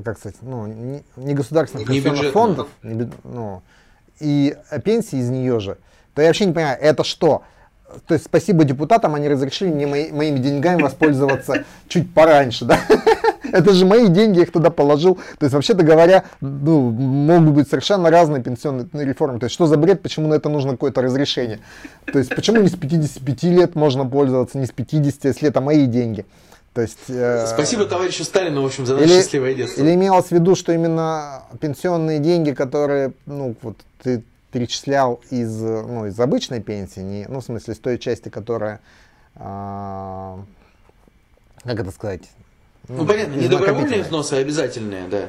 как 0.05 0.19
сказать, 0.19 0.39
ну, 0.43 0.67
не, 0.67 1.03
не 1.17 1.35
государственных 1.35 1.89
не 1.89 2.01
пенсионных 2.01 2.33
фондов, 2.33 2.69
не, 2.83 3.11
ну, 3.25 3.63
и 4.21 4.57
пенсии 4.85 5.19
из 5.19 5.31
нее 5.31 5.61
же, 5.61 5.79
то 6.15 6.23
я 6.23 6.29
вообще 6.29 6.47
не 6.47 6.53
понимаю, 6.53 6.79
это 6.81 7.05
что? 7.05 7.43
То 8.07 8.15
есть 8.15 8.27
спасибо 8.27 8.65
депутатам, 8.65 9.15
они 9.15 9.29
разрешили 9.29 9.71
мне 9.71 9.87
мои, 9.87 10.13
моими 10.13 10.39
деньгами 10.39 10.83
воспользоваться 10.83 11.65
чуть 11.89 12.13
пораньше, 12.13 12.65
да? 12.65 12.79
Это 13.53 13.73
же 13.73 13.87
мои 13.87 14.09
деньги, 14.09 14.39
я 14.39 14.43
их 14.43 14.53
туда 14.53 14.71
положил. 14.71 15.17
То 15.39 15.45
есть, 15.47 15.55
вообще-то 15.55 15.83
говоря, 15.83 16.25
ну, 16.41 16.91
могут 16.91 17.55
быть 17.55 17.69
совершенно 17.69 18.11
разные 18.11 18.43
пенсионные 18.43 18.87
реформы. 19.07 19.39
То 19.39 19.45
есть, 19.45 19.55
что 19.55 19.67
за 19.67 19.79
бред, 19.79 20.03
почему 20.03 20.29
на 20.29 20.35
это 20.35 20.51
нужно 20.51 20.73
какое-то 20.73 21.01
разрешение? 21.01 21.61
То 22.13 22.19
есть, 22.19 22.35
почему 22.35 22.61
не 22.61 22.69
с 22.69 22.77
55 22.77 23.43
лет 23.45 23.75
можно 23.75 24.05
пользоваться, 24.05 24.59
не 24.59 24.67
с 24.67 24.71
50, 24.71 25.25
если 25.25 25.49
это 25.49 25.63
мои 25.63 25.87
деньги? 25.87 26.27
То 26.75 26.83
есть, 26.83 26.99
э, 27.09 27.47
Спасибо 27.47 27.87
товарищу 27.87 28.23
Сталину, 28.25 28.63
в 28.63 28.67
общем, 28.67 28.87
за 28.87 28.97
наше 28.97 29.09
счастливое 29.09 29.55
детство. 29.55 29.81
Или 29.81 29.95
имелось 29.95 30.27
в 30.27 30.33
виду, 30.33 30.55
что 30.55 30.73
именно 30.73 31.43
пенсионные 31.61 32.19
деньги, 32.19 32.53
которые, 32.53 33.13
ну, 33.27 33.55
вот 33.63 33.79
ты 34.03 34.23
перечислял 34.51 35.21
из, 35.31 35.61
ну, 35.61 36.07
из 36.07 36.19
обычной 36.19 36.61
пенсии, 36.61 37.01
не, 37.01 37.27
ну, 37.29 37.41
в 37.41 37.45
смысле, 37.45 37.75
из 37.75 37.79
той 37.79 37.99
части, 37.99 38.29
которая, 38.29 38.81
э, 39.37 40.37
как 41.65 41.81
это 41.81 41.91
сказать, 41.91 42.23
ну, 42.89 43.07
понятно, 43.07 43.35
не 43.35 43.49
добровольные 43.49 44.03
взносы, 44.03 44.35
а 44.35 44.39
обязательные, 44.39 45.09
да. 45.09 45.29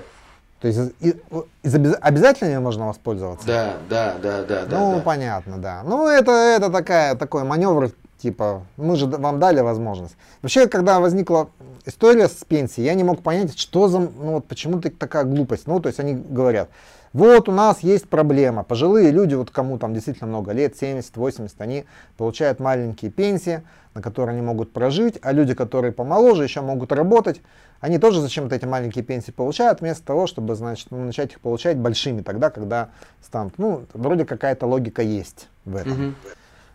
То 0.62 0.68
есть 0.68 0.80
из, 1.00 1.16
из 1.64 1.96
обязательными 2.02 2.58
можно 2.58 2.88
воспользоваться? 2.88 3.48
Да, 3.48 3.78
да, 3.90 4.18
да, 4.22 4.44
да. 4.44 4.66
Ну, 4.70 4.96
да, 4.96 5.02
понятно, 5.02 5.58
да. 5.58 5.84
Ну, 5.84 6.08
это, 6.08 6.32
это 6.32 6.70
такая, 6.70 7.16
такой 7.16 7.44
маневр 7.44 7.92
Типа, 8.22 8.66
мы 8.76 8.98
же 8.98 9.06
вам 9.06 9.40
дали 9.40 9.62
возможность. 9.62 10.18
Вообще, 10.42 10.68
когда 10.68 11.00
возникла 11.00 11.50
история 11.86 12.28
с 12.28 12.44
пенсией, 12.44 12.86
я 12.86 12.94
не 12.94 13.06
мог 13.06 13.24
понять, 13.24 13.58
что 13.58 13.88
за, 13.88 14.00
ну 14.00 14.34
вот 14.34 14.46
почему 14.46 14.82
такая 14.82 15.24
глупость. 15.24 15.68
Ну, 15.68 15.80
то 15.80 15.88
есть 15.88 16.02
они 16.02 16.16
говорят, 16.16 16.70
вот 17.14 17.50
у 17.50 17.52
нас 17.52 17.80
есть 17.82 18.08
проблема. 18.08 18.64
Пожилые 18.64 19.12
люди, 19.12 19.36
вот 19.36 19.50
кому 19.50 19.78
там 19.78 19.94
действительно 19.94 20.28
много 20.28 20.52
лет, 20.52 20.78
70, 20.78 21.16
80, 21.18 21.62
они 21.62 21.86
получают 22.18 22.60
маленькие 22.60 23.12
пенсии, 23.12 23.62
на 23.94 24.02
которые 24.02 24.36
они 24.36 24.46
могут 24.46 24.72
прожить, 24.72 25.18
а 25.22 25.32
люди, 25.32 25.54
которые 25.54 25.92
помоложе, 25.92 26.44
еще 26.44 26.62
могут 26.62 26.92
работать, 26.92 27.42
они 27.80 27.98
тоже 27.98 28.22
зачем-то 28.22 28.56
эти 28.56 28.66
маленькие 28.66 29.04
пенсии 29.04 29.32
получают, 29.32 29.82
вместо 29.82 30.04
того, 30.04 30.28
чтобы, 30.28 30.56
значит, 30.56 30.92
ну, 30.92 31.04
начать 31.04 31.32
их 31.32 31.40
получать 31.40 31.78
большими 31.78 32.22
тогда, 32.22 32.50
когда 32.50 32.90
станут. 33.24 33.58
Ну, 33.58 33.86
вроде 33.94 34.26
какая-то 34.26 34.68
логика 34.68 35.02
есть 35.02 35.48
в 35.66 35.76
этом. 35.76 35.94
Mm-hmm. 35.94 36.14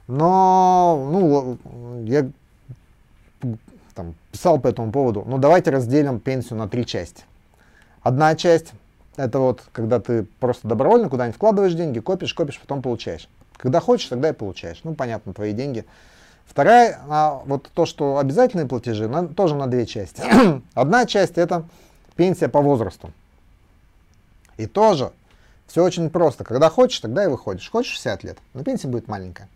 Но, 0.07 1.09
ну, 1.11 1.59
я 2.05 2.29
там, 3.95 4.15
писал 4.33 4.59
по 4.59 4.69
этому 4.69 4.93
поводу, 4.93 5.25
ну 5.27 5.39
давайте 5.39 5.71
разделим 5.71 6.21
пенсию 6.21 6.59
на 6.59 6.69
три 6.69 6.85
части. 6.85 7.25
Одна 8.03 8.35
часть 8.35 8.73
это 9.17 9.39
вот 9.39 9.63
когда 9.73 10.01
ты 10.01 10.25
просто 10.41 10.67
добровольно 10.67 11.09
куда-нибудь 11.09 11.37
вкладываешь 11.37 11.75
деньги, 11.75 12.01
копишь, 12.01 12.35
копишь, 12.35 12.61
потом 12.61 12.83
получаешь. 12.83 13.29
Когда 13.57 13.81
хочешь, 13.81 14.09
тогда 14.09 14.31
и 14.31 14.33
получаешь. 14.33 14.81
Ну, 14.85 14.95
понятно, 14.95 15.33
твои 15.33 15.53
деньги. 15.53 15.85
Вторая, 16.47 17.01
а 17.09 17.43
вот 17.47 17.71
то, 17.73 17.87
что 17.87 18.19
обязательные 18.19 18.67
платежи, 18.67 19.09
на, 19.09 19.27
тоже 19.27 19.55
на 19.55 19.67
две 19.67 19.87
части. 19.87 20.23
Одна 20.75 21.07
часть 21.07 21.39
это 21.39 21.65
пенсия 22.17 22.49
по 22.49 22.61
возрасту. 22.61 23.13
И 24.57 24.67
тоже 24.67 25.13
все 25.67 25.83
очень 25.83 26.11
просто. 26.11 26.45
Когда 26.45 26.69
хочешь, 26.69 27.01
тогда 27.01 27.25
и 27.25 27.29
выходишь. 27.29 27.71
Хочешь 27.71 27.93
60 27.93 28.25
лет, 28.25 28.39
но 28.53 28.63
пенсия 28.63 28.89
будет 28.89 29.09
маленькая. 29.09 29.49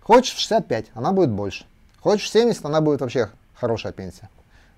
Хочешь 0.00 0.34
65, 0.34 0.86
она 0.94 1.12
будет 1.12 1.30
больше. 1.30 1.66
Хочешь 2.00 2.30
70, 2.30 2.64
она 2.64 2.80
будет 2.80 3.00
вообще 3.00 3.28
хорошая 3.54 3.92
пенсия. 3.92 4.30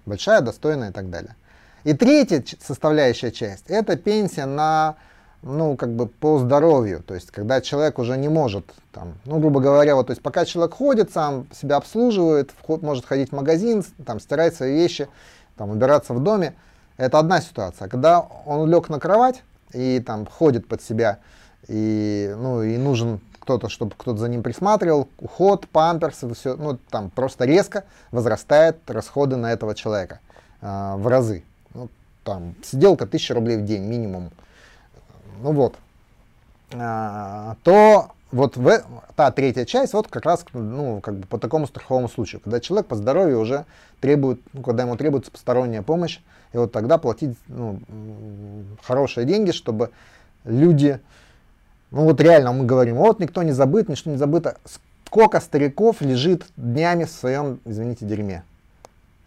Большая, 0.07 0.41
достойная 0.41 0.91
и 0.91 0.93
так 0.93 1.11
далее. 1.11 1.37
И 1.85 1.95
третья 1.95 2.45
составляющая 2.61 3.31
часть– 3.31 3.65
это 3.69 3.97
пенсия 3.97 4.47
на, 4.47 4.97
ну, 5.43 5.77
как 5.77 5.91
бы 5.91 6.07
по 6.07 6.39
здоровью. 6.39 7.03
То 7.03 7.15
есть, 7.15 7.31
когда 7.31 7.61
человек 7.61 7.99
уже 7.99 8.17
не 8.17 8.29
может, 8.29 8.67
там, 8.93 9.15
ну, 9.25 9.39
грубо 9.39 9.61
говоря, 9.61 9.95
вот, 9.97 10.09
то 10.09 10.11
есть, 10.13 10.23
пока 10.23 10.45
человек 10.45 10.75
ходит, 10.75 11.13
сам 11.13 11.47
себя 11.53 11.77
обслуживает, 11.77 12.51
вход, 12.51 12.83
может 12.83 13.07
ходить 13.07 13.31
в 13.31 13.35
магазин, 13.35 13.85
там, 14.05 14.21
стирать 14.21 14.55
свои 14.55 14.75
вещи, 14.75 15.09
там, 15.57 15.71
убираться 15.71 16.13
в 16.13 16.23
доме, 16.23 16.55
это 16.97 17.19
одна 17.19 17.41
ситуация. 17.41 17.89
Когда 17.89 18.21
он 18.21 18.71
лег 18.71 18.89
на 18.91 19.01
кровать 19.01 19.43
и 19.73 20.01
там 20.01 20.27
ходит 20.27 20.69
под 20.69 20.83
себя, 20.83 21.19
и, 21.67 22.35
ну, 22.37 22.63
и 22.63 22.77
нужен 22.77 23.21
кто-то, 23.41 23.69
чтобы 23.69 23.95
кто-то 23.97 24.19
за 24.19 24.29
ним 24.29 24.43
присматривал, 24.43 25.09
уход, 25.19 25.67
памперсы, 25.69 26.33
все, 26.35 26.57
ну, 26.57 26.79
там 26.91 27.11
просто 27.11 27.47
резко 27.47 27.85
возрастает 28.11 28.79
расходы 28.89 29.37
на 29.37 29.53
этого 29.53 29.75
человека 29.75 30.21
э, 30.61 30.95
в 30.97 31.07
разы. 31.07 31.43
Там, 32.25 32.55
сиделка 32.63 33.05
1000 33.05 33.35
рублей 33.35 33.57
в 33.59 33.65
день 33.65 33.83
минимум. 33.83 34.31
Ну 35.43 35.53
вот. 35.53 35.77
А, 36.73 37.57
то 37.63 38.11
вот 38.31 38.57
в, 38.57 38.83
та 39.17 39.31
третья 39.31 39.65
часть, 39.65 39.93
вот 39.93 40.09
как 40.09 40.25
раз 40.25 40.45
ну, 40.53 41.01
как 41.01 41.17
бы 41.17 41.27
по 41.27 41.39
такому 41.39 41.67
страховому 41.67 42.09
случаю, 42.09 42.41
когда 42.41 42.61
человек 42.61 42.87
по 42.87 42.95
здоровью 42.95 43.41
уже 43.41 43.65
требует, 44.01 44.41
ну, 44.53 44.63
когда 44.63 44.85
ему 44.85 44.97
требуется 44.97 45.31
посторонняя 45.31 45.83
помощь, 45.83 46.21
и 46.53 46.57
вот 46.57 46.73
тогда 46.73 46.99
платить 46.99 47.37
ну, 47.49 47.81
хорошие 48.83 49.27
деньги, 49.27 49.51
чтобы 49.51 49.91
люди 50.45 51.01
ну 51.91 52.05
вот 52.05 52.21
реально 52.21 52.53
мы 52.53 52.65
говорим, 52.67 52.97
вот 52.97 53.19
никто 53.19 53.43
не 53.43 53.53
забыт, 53.53 53.89
ничто 53.89 54.11
не 54.11 54.17
забыто. 54.17 54.59
Сколько 55.07 55.41
стариков 55.41 56.01
лежит 56.01 56.47
днями 56.57 57.05
в 57.05 57.11
своем, 57.11 57.59
извините, 57.65 58.07
дерьме 58.07 58.45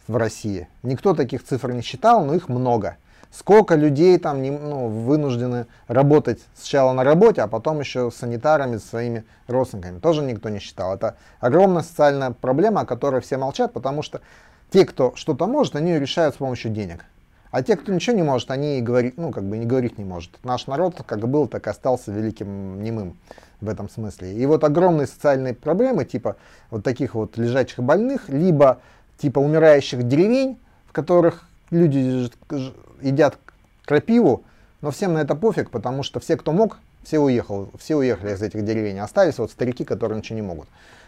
в 0.07 0.17
России. 0.17 0.67
Никто 0.83 1.13
таких 1.13 1.43
цифр 1.43 1.71
не 1.71 1.81
считал, 1.81 2.25
но 2.25 2.33
их 2.33 2.49
много. 2.49 2.97
Сколько 3.31 3.73
людей 3.75 4.19
там 4.19 4.43
не, 4.43 4.51
ну, 4.51 4.89
вынуждены 4.89 5.65
работать 5.87 6.39
сначала 6.55 6.93
на 6.93 7.03
работе, 7.03 7.41
а 7.41 7.47
потом 7.47 7.79
еще 7.79 8.11
санитарами, 8.11 8.77
с 8.77 8.85
своими 8.85 9.23
родственниками. 9.47 9.97
Тоже 9.99 10.21
никто 10.21 10.49
не 10.49 10.59
считал. 10.59 10.93
Это 10.93 11.15
огромная 11.39 11.81
социальная 11.81 12.29
проблема, 12.29 12.81
о 12.81 12.85
которой 12.85 13.21
все 13.21 13.37
молчат, 13.37 13.73
потому 13.73 14.03
что 14.03 14.21
те, 14.69 14.85
кто 14.85 15.13
что-то 15.15 15.47
может, 15.47 15.75
они 15.75 15.93
ее 15.93 15.99
решают 15.99 16.35
с 16.35 16.37
помощью 16.37 16.71
денег. 16.71 17.05
А 17.49 17.61
те, 17.61 17.75
кто 17.75 17.91
ничего 17.93 18.15
не 18.15 18.23
может, 18.23 18.49
они 18.49 18.79
и 18.79 18.81
говорить, 18.81 19.17
ну, 19.17 19.31
как 19.31 19.43
бы 19.43 19.57
не 19.57 19.65
говорить 19.65 19.99
не 19.99 20.03
может. 20.03 20.31
Наш 20.43 20.65
народ 20.67 21.01
как 21.05 21.27
был, 21.27 21.47
так 21.47 21.65
и 21.67 21.69
остался 21.69 22.11
великим 22.11 22.81
немым 22.83 23.17
в 23.61 23.69
этом 23.69 23.89
смысле. 23.89 24.33
И 24.33 24.45
вот 24.45 24.63
огромные 24.63 25.05
социальные 25.05 25.53
проблемы, 25.53 26.05
типа 26.05 26.35
вот 26.71 26.83
таких 26.83 27.13
вот 27.13 27.37
лежачих 27.37 27.79
больных, 27.79 28.29
либо 28.29 28.79
типа 29.17 29.39
умирающих 29.39 30.03
деревень, 30.03 30.57
в 30.87 30.91
которых 30.91 31.47
люди 31.71 32.29
едят 33.01 33.37
крапиву, 33.85 34.43
но 34.81 34.91
всем 34.91 35.13
на 35.13 35.19
это 35.19 35.35
пофиг, 35.35 35.69
потому 35.69 36.03
что 36.03 36.19
все, 36.19 36.37
кто 36.37 36.51
мог, 36.51 36.77
все 37.03 37.19
уехал, 37.19 37.69
все 37.79 37.95
уехали 37.95 38.33
из 38.33 38.41
этих 38.41 38.63
деревень. 38.63 38.99
Остались 38.99 39.37
вот 39.37 39.51
старики, 39.51 39.83
которые 39.83 40.17
ничего 40.17 40.35
не 40.35 40.41
могут. 40.41 40.67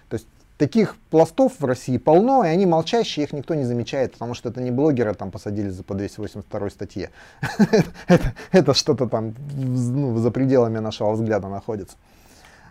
То 0.09 0.15
есть 0.15 0.27
Таких 0.57 0.95
пластов 1.09 1.59
в 1.59 1.65
России 1.65 1.97
полно, 1.97 2.45
и 2.45 2.47
они 2.47 2.65
молчащие, 2.65 3.25
их 3.25 3.33
никто 3.33 3.55
не 3.55 3.65
замечает, 3.65 4.13
потому 4.13 4.33
что 4.33 4.47
это 4.47 4.61
не 4.61 4.71
блогеры 4.71 5.13
там 5.13 5.29
посадили 5.29 5.67
за 5.67 5.83
по 5.83 5.95
282 5.95 6.69
статье. 6.69 7.11
это, 8.07 8.33
это 8.53 8.73
что-то 8.73 9.09
там 9.09 9.35
ну, 9.53 10.17
за 10.17 10.31
пределами 10.31 10.77
нашего 10.79 11.11
взгляда 11.11 11.49
находится. 11.49 11.97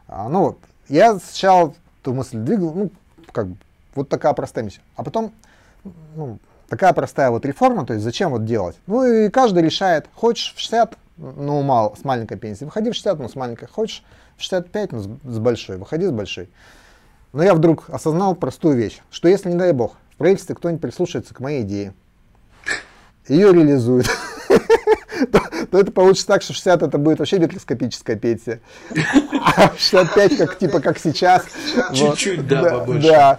А, 0.09 0.31
ну 0.31 0.41
вот, 0.45 0.59
я 0.89 1.19
сначала 1.19 1.75
эту 2.01 2.15
мысль 2.15 2.39
двигал, 2.39 2.73
ну, 2.73 2.91
как 3.33 3.49
бы, 3.49 3.57
вот 3.95 4.09
такая 4.09 4.33
простая 4.33 4.65
миссия. 4.65 4.81
А 4.97 5.03
потом, 5.03 5.33
ну, 6.15 6.39
такая 6.69 6.93
простая 6.93 7.31
вот 7.31 7.45
реформа, 7.45 7.87
то 7.87 7.93
есть 7.93 8.05
зачем 8.05 8.31
вот 8.31 8.45
делать? 8.45 8.77
Ну 8.87 9.05
и 9.05 9.29
каждый 9.29 9.63
решает, 9.63 10.09
хочешь 10.15 10.55
в 10.57 10.61
60, 10.61 10.97
ну 11.17 11.63
мало, 11.63 11.95
с 11.95 12.05
маленькой 12.05 12.39
пенсией, 12.39 12.67
выходи 12.67 12.91
в 12.91 12.95
60, 12.95 13.19
ну 13.19 13.29
с 13.29 13.37
маленькой, 13.37 13.69
хочешь 13.69 14.05
в 14.37 14.43
65, 14.43 14.93
ну 14.93 14.99
с, 15.01 15.09
с 15.35 15.39
большой, 15.39 15.77
выходи 15.77 16.07
с 16.07 16.11
большой. 16.11 16.51
Но 17.33 17.43
я 17.43 17.55
вдруг 17.55 17.91
осознал 17.91 18.35
простую 18.35 18.77
вещь, 18.77 19.01
что 19.11 19.29
если, 19.29 19.51
не 19.51 19.57
дай 19.57 19.73
бог, 19.73 19.97
в 20.11 20.17
правительстве 20.17 20.55
кто-нибудь 20.55 20.83
прислушается 20.83 21.35
к 21.35 21.41
моей 21.41 21.63
идее, 21.63 21.95
ее 23.29 23.53
реализует, 23.53 24.07
то, 25.33 25.41
то 25.71 25.81
это 25.81 25.91
получится 25.91 26.27
так, 26.27 26.43
что 26.43 26.53
60 26.53 26.83
это 26.83 26.99
будет 26.99 27.19
вообще 27.19 27.39
микроскопическая 27.39 28.17
пенсия. 28.17 28.61
А 29.57 29.73
65 29.79 30.37
как 30.39 30.59
типа 30.59 30.81
как 30.81 30.99
сейчас. 30.99 31.45
Чуть-чуть, 31.93 32.49
да, 32.49 32.63
да, 32.63 32.79
побольше. 32.79 33.09
Да. 33.09 33.39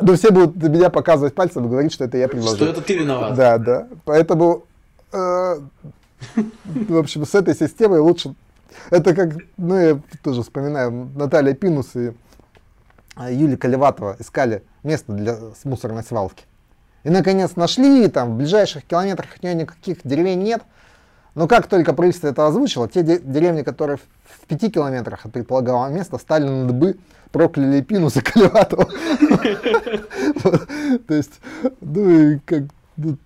Но 0.00 0.14
все 0.14 0.30
будут 0.30 0.56
на 0.56 0.68
меня 0.68 0.88
показывать 0.90 1.34
пальцем 1.34 1.66
и 1.66 1.68
говорить, 1.68 1.92
что 1.92 2.04
это 2.04 2.16
я 2.16 2.28
предложил. 2.28 2.56
Что 2.56 2.66
это 2.66 2.80
ты 2.80 2.96
виноват. 2.96 3.34
Да, 3.34 3.58
да. 3.58 3.88
Поэтому, 4.04 4.64
э, 5.12 5.60
в 6.74 6.96
общем, 6.96 7.26
с 7.26 7.34
этой 7.34 7.54
системой 7.54 7.98
лучше... 7.98 8.34
Это 8.90 9.14
как, 9.14 9.34
ну, 9.56 9.76
я 9.76 10.00
тоже 10.22 10.42
вспоминаю 10.42 11.10
Наталья 11.16 11.54
Пинус 11.54 11.96
и 11.96 12.12
а, 13.16 13.30
Юли 13.30 13.56
Колеватова 13.56 14.16
искали 14.18 14.62
место 14.84 15.12
для 15.12 15.36
мусорной 15.64 16.04
свалки. 16.04 16.44
И 17.02 17.10
наконец 17.10 17.56
нашли, 17.56 18.08
там 18.08 18.34
в 18.34 18.36
ближайших 18.36 18.84
километрах 18.84 19.36
от 19.36 19.42
нее 19.42 19.54
никаких 19.54 19.98
деревень 20.04 20.42
нет. 20.42 20.62
Но 21.34 21.46
как 21.46 21.68
только 21.68 21.92
правительство 21.92 22.28
это 22.28 22.46
озвучило, 22.46 22.88
те 22.88 23.02
деревни, 23.02 23.62
которые 23.62 23.98
в 23.98 24.46
пяти 24.46 24.70
километрах 24.70 25.26
от 25.26 25.32
предполагаемого 25.32 25.88
места, 25.88 26.18
стали 26.18 26.44
на 26.44 26.66
дыбы, 26.66 26.96
прокляли 27.30 27.82
Пинус 27.82 28.16
и 28.16 28.20
Колеватова. 28.20 28.84
То 31.06 31.14
есть, 31.14 31.40
ну 31.80 32.10
и 32.10 32.38
как, 32.44 32.64
ну, 32.96 33.16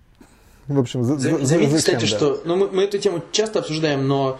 в 0.67 0.79
общем, 0.79 1.03
Заметьте, 1.03 1.77
кстати, 1.77 2.05
что 2.05 2.41
ну, 2.45 2.69
мы 2.71 2.83
эту 2.83 2.97
тему 2.97 3.21
часто 3.31 3.59
обсуждаем, 3.59 4.07
но 4.07 4.39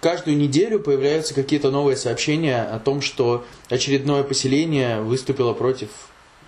каждую 0.00 0.36
неделю 0.36 0.80
появляются 0.80 1.34
какие-то 1.34 1.70
новые 1.70 1.96
сообщения 1.96 2.62
о 2.62 2.78
том, 2.78 3.00
что 3.00 3.44
очередное 3.68 4.24
поселение 4.24 5.00
выступило 5.00 5.52
против 5.52 5.88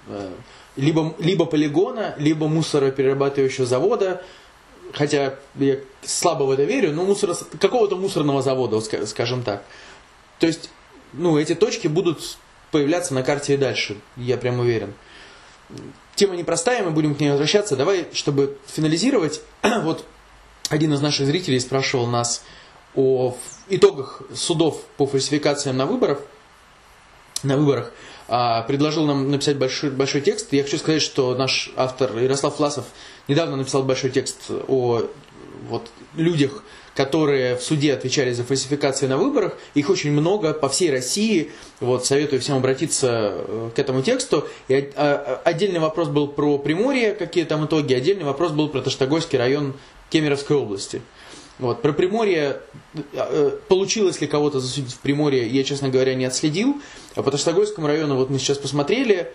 э, 0.08 0.30
либо, 0.76 1.14
либо 1.18 1.46
полигона, 1.46 2.14
либо 2.18 2.48
мусороперерабатывающего 2.48 3.66
завода, 3.66 4.22
хотя 4.92 5.34
я 5.56 5.78
слабо 6.02 6.44
в 6.44 6.50
это 6.50 6.64
верю, 6.64 6.92
но 6.92 7.04
мусоро, 7.04 7.34
какого-то 7.60 7.96
мусорного 7.96 8.42
завода, 8.42 8.80
скажем 9.06 9.42
так. 9.42 9.64
То 10.38 10.46
есть, 10.46 10.70
ну, 11.12 11.38
эти 11.38 11.54
точки 11.54 11.88
будут 11.88 12.38
появляться 12.70 13.14
на 13.14 13.22
карте 13.22 13.54
и 13.54 13.56
дальше, 13.56 13.96
я 14.16 14.36
прям 14.36 14.60
уверен. 14.60 14.94
Тема 16.14 16.36
непростая, 16.36 16.82
мы 16.84 16.90
будем 16.90 17.14
к 17.14 17.20
ней 17.20 17.30
возвращаться. 17.30 17.76
Давай, 17.76 18.06
чтобы 18.12 18.58
финализировать, 18.66 19.40
вот 19.62 20.04
один 20.68 20.92
из 20.92 21.00
наших 21.00 21.26
зрителей 21.26 21.60
спрашивал 21.60 22.06
нас, 22.06 22.44
о 22.94 23.36
итогах 23.68 24.22
судов 24.34 24.80
по 24.96 25.06
фальсификациям 25.06 25.76
на 25.76 25.86
выборах, 25.86 26.20
на 27.42 27.56
выборах, 27.56 27.92
предложил 28.26 29.06
нам 29.06 29.30
написать 29.30 29.56
большой, 29.56 29.90
большой 29.90 30.20
текст. 30.20 30.52
Я 30.52 30.62
хочу 30.62 30.78
сказать, 30.78 31.02
что 31.02 31.34
наш 31.34 31.72
автор 31.76 32.16
Ярослав 32.18 32.58
Власов 32.58 32.86
недавно 33.28 33.56
написал 33.56 33.82
большой 33.82 34.10
текст 34.10 34.50
о 34.68 35.02
вот 35.68 35.90
людях, 36.14 36.62
которые 36.94 37.56
в 37.56 37.62
суде 37.62 37.92
отвечали 37.92 38.32
за 38.32 38.44
фальсификации 38.44 39.06
на 39.06 39.16
выборах. 39.16 39.56
Их 39.74 39.90
очень 39.90 40.12
много 40.12 40.52
по 40.52 40.68
всей 40.68 40.90
России. 40.90 41.50
Вот, 41.80 42.06
советую 42.06 42.40
всем 42.40 42.56
обратиться 42.56 43.34
э, 43.34 43.70
к 43.74 43.78
этому 43.78 44.02
тексту. 44.02 44.46
И 44.68 44.74
а, 44.74 44.82
а, 44.96 45.40
отдельный 45.44 45.80
вопрос 45.80 46.08
был 46.08 46.28
про 46.28 46.58
Приморье, 46.58 47.14
какие 47.14 47.44
там 47.44 47.66
итоги. 47.66 47.94
Отдельный 47.94 48.24
вопрос 48.24 48.52
был 48.52 48.68
про 48.68 48.80
Таштагольский 48.80 49.38
район 49.38 49.74
Кемеровской 50.10 50.56
области. 50.56 51.02
Вот. 51.58 51.82
Про 51.82 51.92
Приморье, 51.92 52.60
э, 53.12 53.50
получилось 53.68 54.20
ли 54.20 54.26
кого-то 54.26 54.60
засудить 54.60 54.92
в 54.92 54.98
Приморье, 54.98 55.46
я, 55.48 55.64
честно 55.64 55.88
говоря, 55.88 56.14
не 56.14 56.24
отследил. 56.24 56.80
А 57.14 57.22
по 57.22 57.30
Таштагольскому 57.30 57.86
району 57.86 58.16
вот 58.16 58.30
мы 58.30 58.38
сейчас 58.38 58.58
посмотрели. 58.58 59.32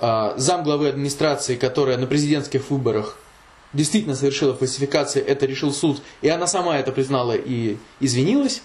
Зам 0.00 0.64
главы 0.64 0.88
администрации, 0.88 1.56
которая 1.56 1.98
на 1.98 2.06
президентских 2.06 2.70
выборах 2.70 3.18
действительно 3.72 4.16
совершила 4.16 4.54
фальсификации, 4.54 5.22
это 5.22 5.46
решил 5.46 5.72
суд, 5.72 6.02
и 6.22 6.28
она 6.28 6.46
сама 6.46 6.78
это 6.78 6.90
признала 6.90 7.34
и 7.36 7.76
извинилась, 8.00 8.62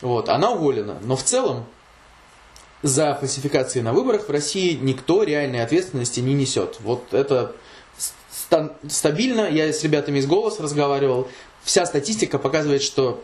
вот, 0.00 0.28
она 0.28 0.52
уволена. 0.52 0.98
Но 1.02 1.16
в 1.16 1.22
целом 1.22 1.66
за 2.82 3.14
фальсификации 3.14 3.80
на 3.80 3.92
выборах 3.92 4.28
в 4.28 4.30
России 4.30 4.78
никто 4.80 5.24
реальной 5.24 5.62
ответственности 5.62 6.20
не 6.20 6.32
несет. 6.32 6.76
Вот 6.80 7.12
это 7.12 7.56
стабильно, 8.88 9.50
я 9.50 9.72
с 9.72 9.82
ребятами 9.82 10.20
из 10.20 10.26
«Голос» 10.26 10.60
разговаривал, 10.60 11.28
вся 11.64 11.84
статистика 11.84 12.38
показывает, 12.38 12.82
что 12.82 13.22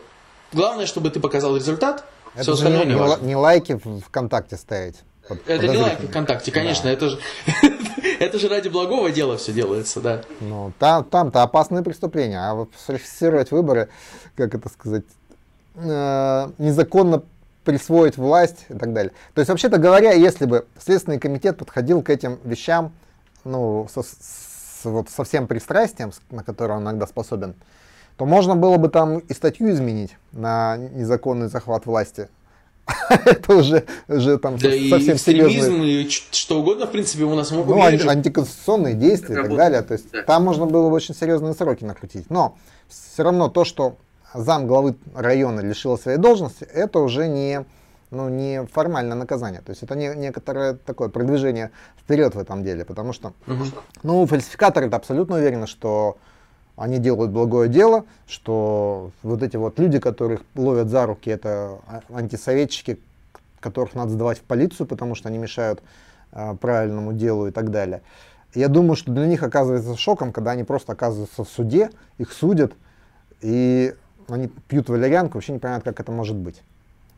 главное, 0.51 0.85
чтобы 0.85 1.09
ты 1.09 1.19
показал 1.19 1.55
результат, 1.55 2.05
это 2.35 2.43
все 2.43 2.53
остальное 2.53 2.85
не, 2.85 2.93
не, 2.93 2.99
важно. 2.99 3.25
не 3.25 3.35
лайки 3.35 3.79
в 3.83 4.01
ВКонтакте 4.01 4.57
ставить. 4.57 4.97
Под, 5.27 5.47
это 5.47 5.67
не 5.67 5.77
лайки 5.77 6.05
ВКонтакте, 6.05 6.51
конечно, 6.51 6.83
да. 6.83 6.91
это 6.91 7.09
же 7.09 7.19
это 8.19 8.39
же 8.39 8.47
ради 8.47 8.69
благого 8.69 9.11
дела 9.11 9.37
все 9.37 9.53
делается, 9.53 10.01
да. 10.01 10.21
Ну, 10.39 10.71
там, 10.79 11.03
там-то 11.03 11.43
опасные 11.43 11.83
преступления, 11.83 12.39
а 12.39 12.53
вот 12.53 12.69
фальсифицировать 12.75 13.51
выборы, 13.51 13.89
как 14.35 14.53
это 14.53 14.69
сказать, 14.69 15.03
э, 15.75 16.49
незаконно 16.57 17.23
присвоить 17.63 18.17
власть 18.17 18.65
и 18.69 18.73
так 18.75 18.93
далее. 18.93 19.11
То 19.33 19.41
есть, 19.41 19.49
вообще-то 19.49 19.77
говоря, 19.77 20.11
если 20.11 20.45
бы 20.45 20.65
Следственный 20.79 21.19
комитет 21.19 21.57
подходил 21.57 22.01
к 22.01 22.09
этим 22.09 22.39
вещам, 22.43 22.93
ну, 23.43 23.87
со, 23.91 24.03
с, 24.03 24.81
вот, 24.83 25.09
со 25.09 25.23
всем 25.23 25.47
пристрастием, 25.47 26.11
на 26.29 26.43
которое 26.43 26.75
он 26.75 26.83
иногда 26.83 27.07
способен, 27.07 27.55
то 28.17 28.25
можно 28.25 28.55
было 28.55 28.77
бы 28.77 28.89
там 28.89 29.19
и 29.19 29.33
статью 29.33 29.69
изменить 29.71 30.17
на 30.31 30.77
незаконный 30.77 31.47
захват 31.47 31.85
власти. 31.85 32.29
это 33.09 33.55
уже, 33.55 33.83
уже 34.07 34.37
там 34.37 34.57
да 34.57 34.69
совсем 34.89 35.17
и 35.83 36.07
что 36.09 36.59
угодно, 36.59 36.85
в 36.85 36.91
принципе, 36.91 37.23
у 37.23 37.33
нас 37.33 37.51
могут 37.51 37.75
Ну, 37.75 37.81
ан- 37.81 38.09
антиконституционные 38.09 38.93
действия 38.93 39.39
и 39.39 39.41
так 39.43 39.55
далее. 39.55 39.81
То 39.81 39.93
есть 39.93 40.11
да. 40.11 40.21
там 40.21 40.43
можно 40.43 40.65
было 40.65 40.89
бы 40.89 40.95
очень 40.95 41.15
серьезные 41.15 41.53
сроки 41.53 41.83
накрутить. 41.83 42.29
Но 42.29 42.57
все 42.87 43.23
равно 43.23 43.49
то, 43.49 43.65
что 43.65 43.97
зам 44.33 44.67
главы 44.67 44.95
района 45.15 45.61
лишила 45.61 45.97
своей 45.97 46.19
должности, 46.19 46.63
это 46.63 46.99
уже 46.99 47.27
не, 47.27 47.65
ну, 48.11 48.29
не 48.29 48.65
формальное 48.67 49.17
наказание. 49.17 49.61
То 49.61 49.71
есть 49.71 49.81
это 49.81 49.95
не, 49.95 50.13
некоторое 50.15 50.75
такое 50.75 51.09
продвижение 51.09 51.71
вперед 51.99 52.35
в 52.35 52.39
этом 52.39 52.63
деле. 52.63 52.85
Потому 52.85 53.13
что, 53.13 53.33
угу. 53.47 53.63
ну, 54.03 54.25
фальсификаторы 54.27 54.87
это 54.87 54.97
абсолютно 54.97 55.37
уверены, 55.37 55.65
что 55.65 56.17
они 56.75 56.99
делают 56.99 57.31
благое 57.31 57.69
дело, 57.69 58.05
что 58.27 59.11
вот 59.23 59.43
эти 59.43 59.55
вот 59.55 59.79
люди, 59.79 59.99
которых 59.99 60.41
ловят 60.55 60.89
за 60.89 61.05
руки, 61.05 61.29
это 61.29 61.79
а, 61.87 62.01
антисоветчики, 62.13 62.99
которых 63.59 63.95
надо 63.95 64.11
сдавать 64.11 64.39
в 64.39 64.43
полицию, 64.43 64.85
потому 64.85 65.15
что 65.15 65.29
они 65.29 65.37
мешают 65.37 65.81
э, 66.31 66.55
правильному 66.59 67.13
делу 67.13 67.47
и 67.47 67.51
так 67.51 67.71
далее. 67.71 68.01
Я 68.53 68.67
думаю, 68.67 68.95
что 68.95 69.11
для 69.11 69.25
них 69.25 69.41
оказывается 69.41 69.95
шоком, 69.97 70.31
когда 70.31 70.51
они 70.51 70.63
просто 70.63 70.91
оказываются 70.91 71.43
в 71.43 71.49
суде, 71.49 71.89
их 72.17 72.31
судят, 72.31 72.73
и 73.41 73.95
они 74.27 74.47
пьют 74.67 74.89
валерьянку, 74.89 75.35
вообще 75.35 75.53
не 75.53 75.59
понимают, 75.59 75.83
как 75.83 75.99
это 75.99 76.11
может 76.11 76.35
быть. 76.35 76.61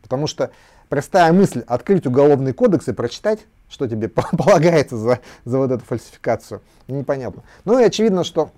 Потому 0.02 0.28
что 0.28 0.52
простая 0.90 1.34
мысль 1.34 1.64
открыть 1.68 2.06
уголовный 2.06 2.54
кодекс 2.54 2.88
и 2.88 2.94
прочитать, 2.94 3.40
что 3.70 3.88
тебе 3.88 4.08
полагается 4.10 4.98
за, 4.98 5.20
за 5.46 5.58
вот 5.58 5.72
эту 5.72 5.84
фальсификацию, 5.84 6.62
непонятно. 6.88 7.44
Ну 7.66 7.78
и 7.80 7.84
очевидно, 7.84 8.24
что 8.24 8.52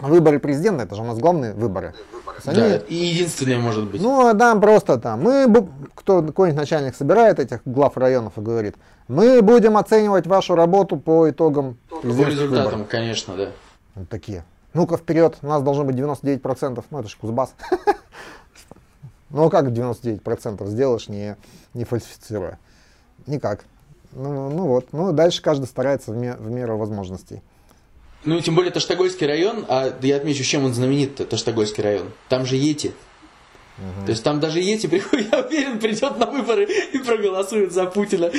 Выборы 0.00 0.38
президента, 0.38 0.84
это 0.84 0.94
же 0.94 1.02
у 1.02 1.04
нас 1.04 1.18
главные 1.18 1.52
выборы. 1.52 1.94
Они, 2.44 2.56
да, 2.56 2.76
и 2.76 2.94
единственные, 2.94 3.58
может 3.58 3.90
быть. 3.90 4.00
Ну, 4.00 4.32
да, 4.34 4.54
просто 4.56 4.98
там. 4.98 5.22
Мы, 5.22 5.68
кто, 5.94 6.22
какой-нибудь 6.22 6.58
начальник 6.58 6.94
собирает 6.94 7.38
этих 7.38 7.60
глав 7.64 7.96
районов 7.96 8.38
и 8.38 8.40
говорит, 8.40 8.76
мы 9.08 9.42
будем 9.42 9.76
оценивать 9.76 10.26
вашу 10.26 10.54
работу 10.54 10.96
по 10.96 11.28
итогам 11.28 11.76
По 11.88 12.06
результатам, 12.06 12.48
выборов. 12.48 12.88
конечно, 12.88 13.36
да. 13.36 13.48
Вот 13.94 14.08
такие. 14.08 14.44
Ну-ка 14.72 14.96
вперед, 14.96 15.36
у 15.42 15.46
нас 15.46 15.62
должно 15.62 15.84
быть 15.84 15.96
99%. 15.96 16.82
Ну, 16.90 16.98
это 16.98 17.08
же 17.08 17.16
Кузбасс. 17.16 17.54
Ну, 19.32 19.48
как 19.48 19.66
99% 19.66 20.66
сделаешь, 20.66 21.08
не, 21.08 21.36
не 21.72 21.84
фальсифицируя? 21.84 22.58
Никак. 23.28 23.60
Ну, 24.10 24.50
ну 24.50 24.66
вот. 24.66 24.88
Ну, 24.90 25.12
дальше 25.12 25.40
каждый 25.40 25.66
старается 25.66 26.10
в, 26.10 26.16
в 26.16 26.50
меру 26.50 26.76
возможностей. 26.76 27.40
Ну, 28.24 28.40
тем 28.40 28.54
более 28.54 28.70
Таштагольский 28.70 29.26
район, 29.26 29.64
а 29.68 29.96
я 30.02 30.16
отмечу, 30.16 30.44
чем 30.44 30.64
он 30.64 30.74
знаменит, 30.74 31.28
Таштагольский 31.28 31.82
район. 31.82 32.10
Там 32.28 32.44
же 32.44 32.56
Ети. 32.56 32.92
Угу. 33.78 34.06
То 34.06 34.10
есть 34.10 34.22
там 34.22 34.40
даже 34.40 34.60
Ети, 34.60 34.86
приходит, 34.86 35.28
я 35.32 35.40
уверен, 35.40 35.78
придет 35.78 36.18
на 36.18 36.26
выборы 36.26 36.64
и 36.64 36.98
проголосует 36.98 37.72
за 37.72 37.86
Путина. 37.86 38.30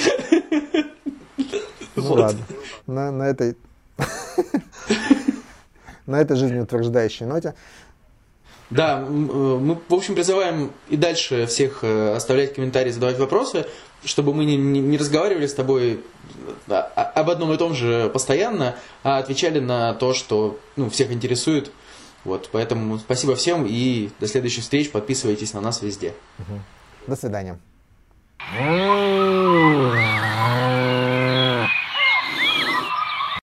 Ну 1.95 2.03
вот. 2.03 2.19
ладно. 2.19 2.45
На, 2.87 3.11
на 3.11 3.23
этой 3.23 3.57
на 6.05 6.21
этой 6.21 6.37
жизнеутверждающей 6.37 7.25
ноте. 7.25 7.55
Да, 8.69 9.03
э, 9.05 9.11
мы, 9.11 9.77
в 9.87 9.93
общем, 9.93 10.15
призываем 10.15 10.71
и 10.89 10.95
дальше 10.95 11.45
всех 11.45 11.83
э, 11.83 12.15
оставлять 12.15 12.53
комментарии, 12.53 12.91
задавать 12.91 13.19
вопросы 13.19 13.65
чтобы 14.03 14.33
мы 14.33 14.45
не, 14.45 14.55
не 14.57 14.97
разговаривали 14.97 15.47
с 15.47 15.53
тобой 15.53 16.03
об 16.67 17.29
одном 17.29 17.53
и 17.53 17.57
том 17.57 17.73
же 17.73 18.09
постоянно, 18.09 18.75
а 19.03 19.17
отвечали 19.17 19.59
на 19.59 19.93
то, 19.93 20.13
что 20.13 20.59
ну, 20.75 20.89
всех 20.89 21.11
интересует. 21.11 21.71
Вот, 22.23 22.49
поэтому 22.51 22.99
спасибо 22.99 23.35
всем 23.35 23.65
и 23.67 24.09
до 24.19 24.27
следующих 24.27 24.63
встреч. 24.63 24.91
Подписывайтесь 24.91 25.53
на 25.53 25.61
нас 25.61 25.81
везде. 25.81 26.13
До 27.07 27.15
свидания. 27.15 27.59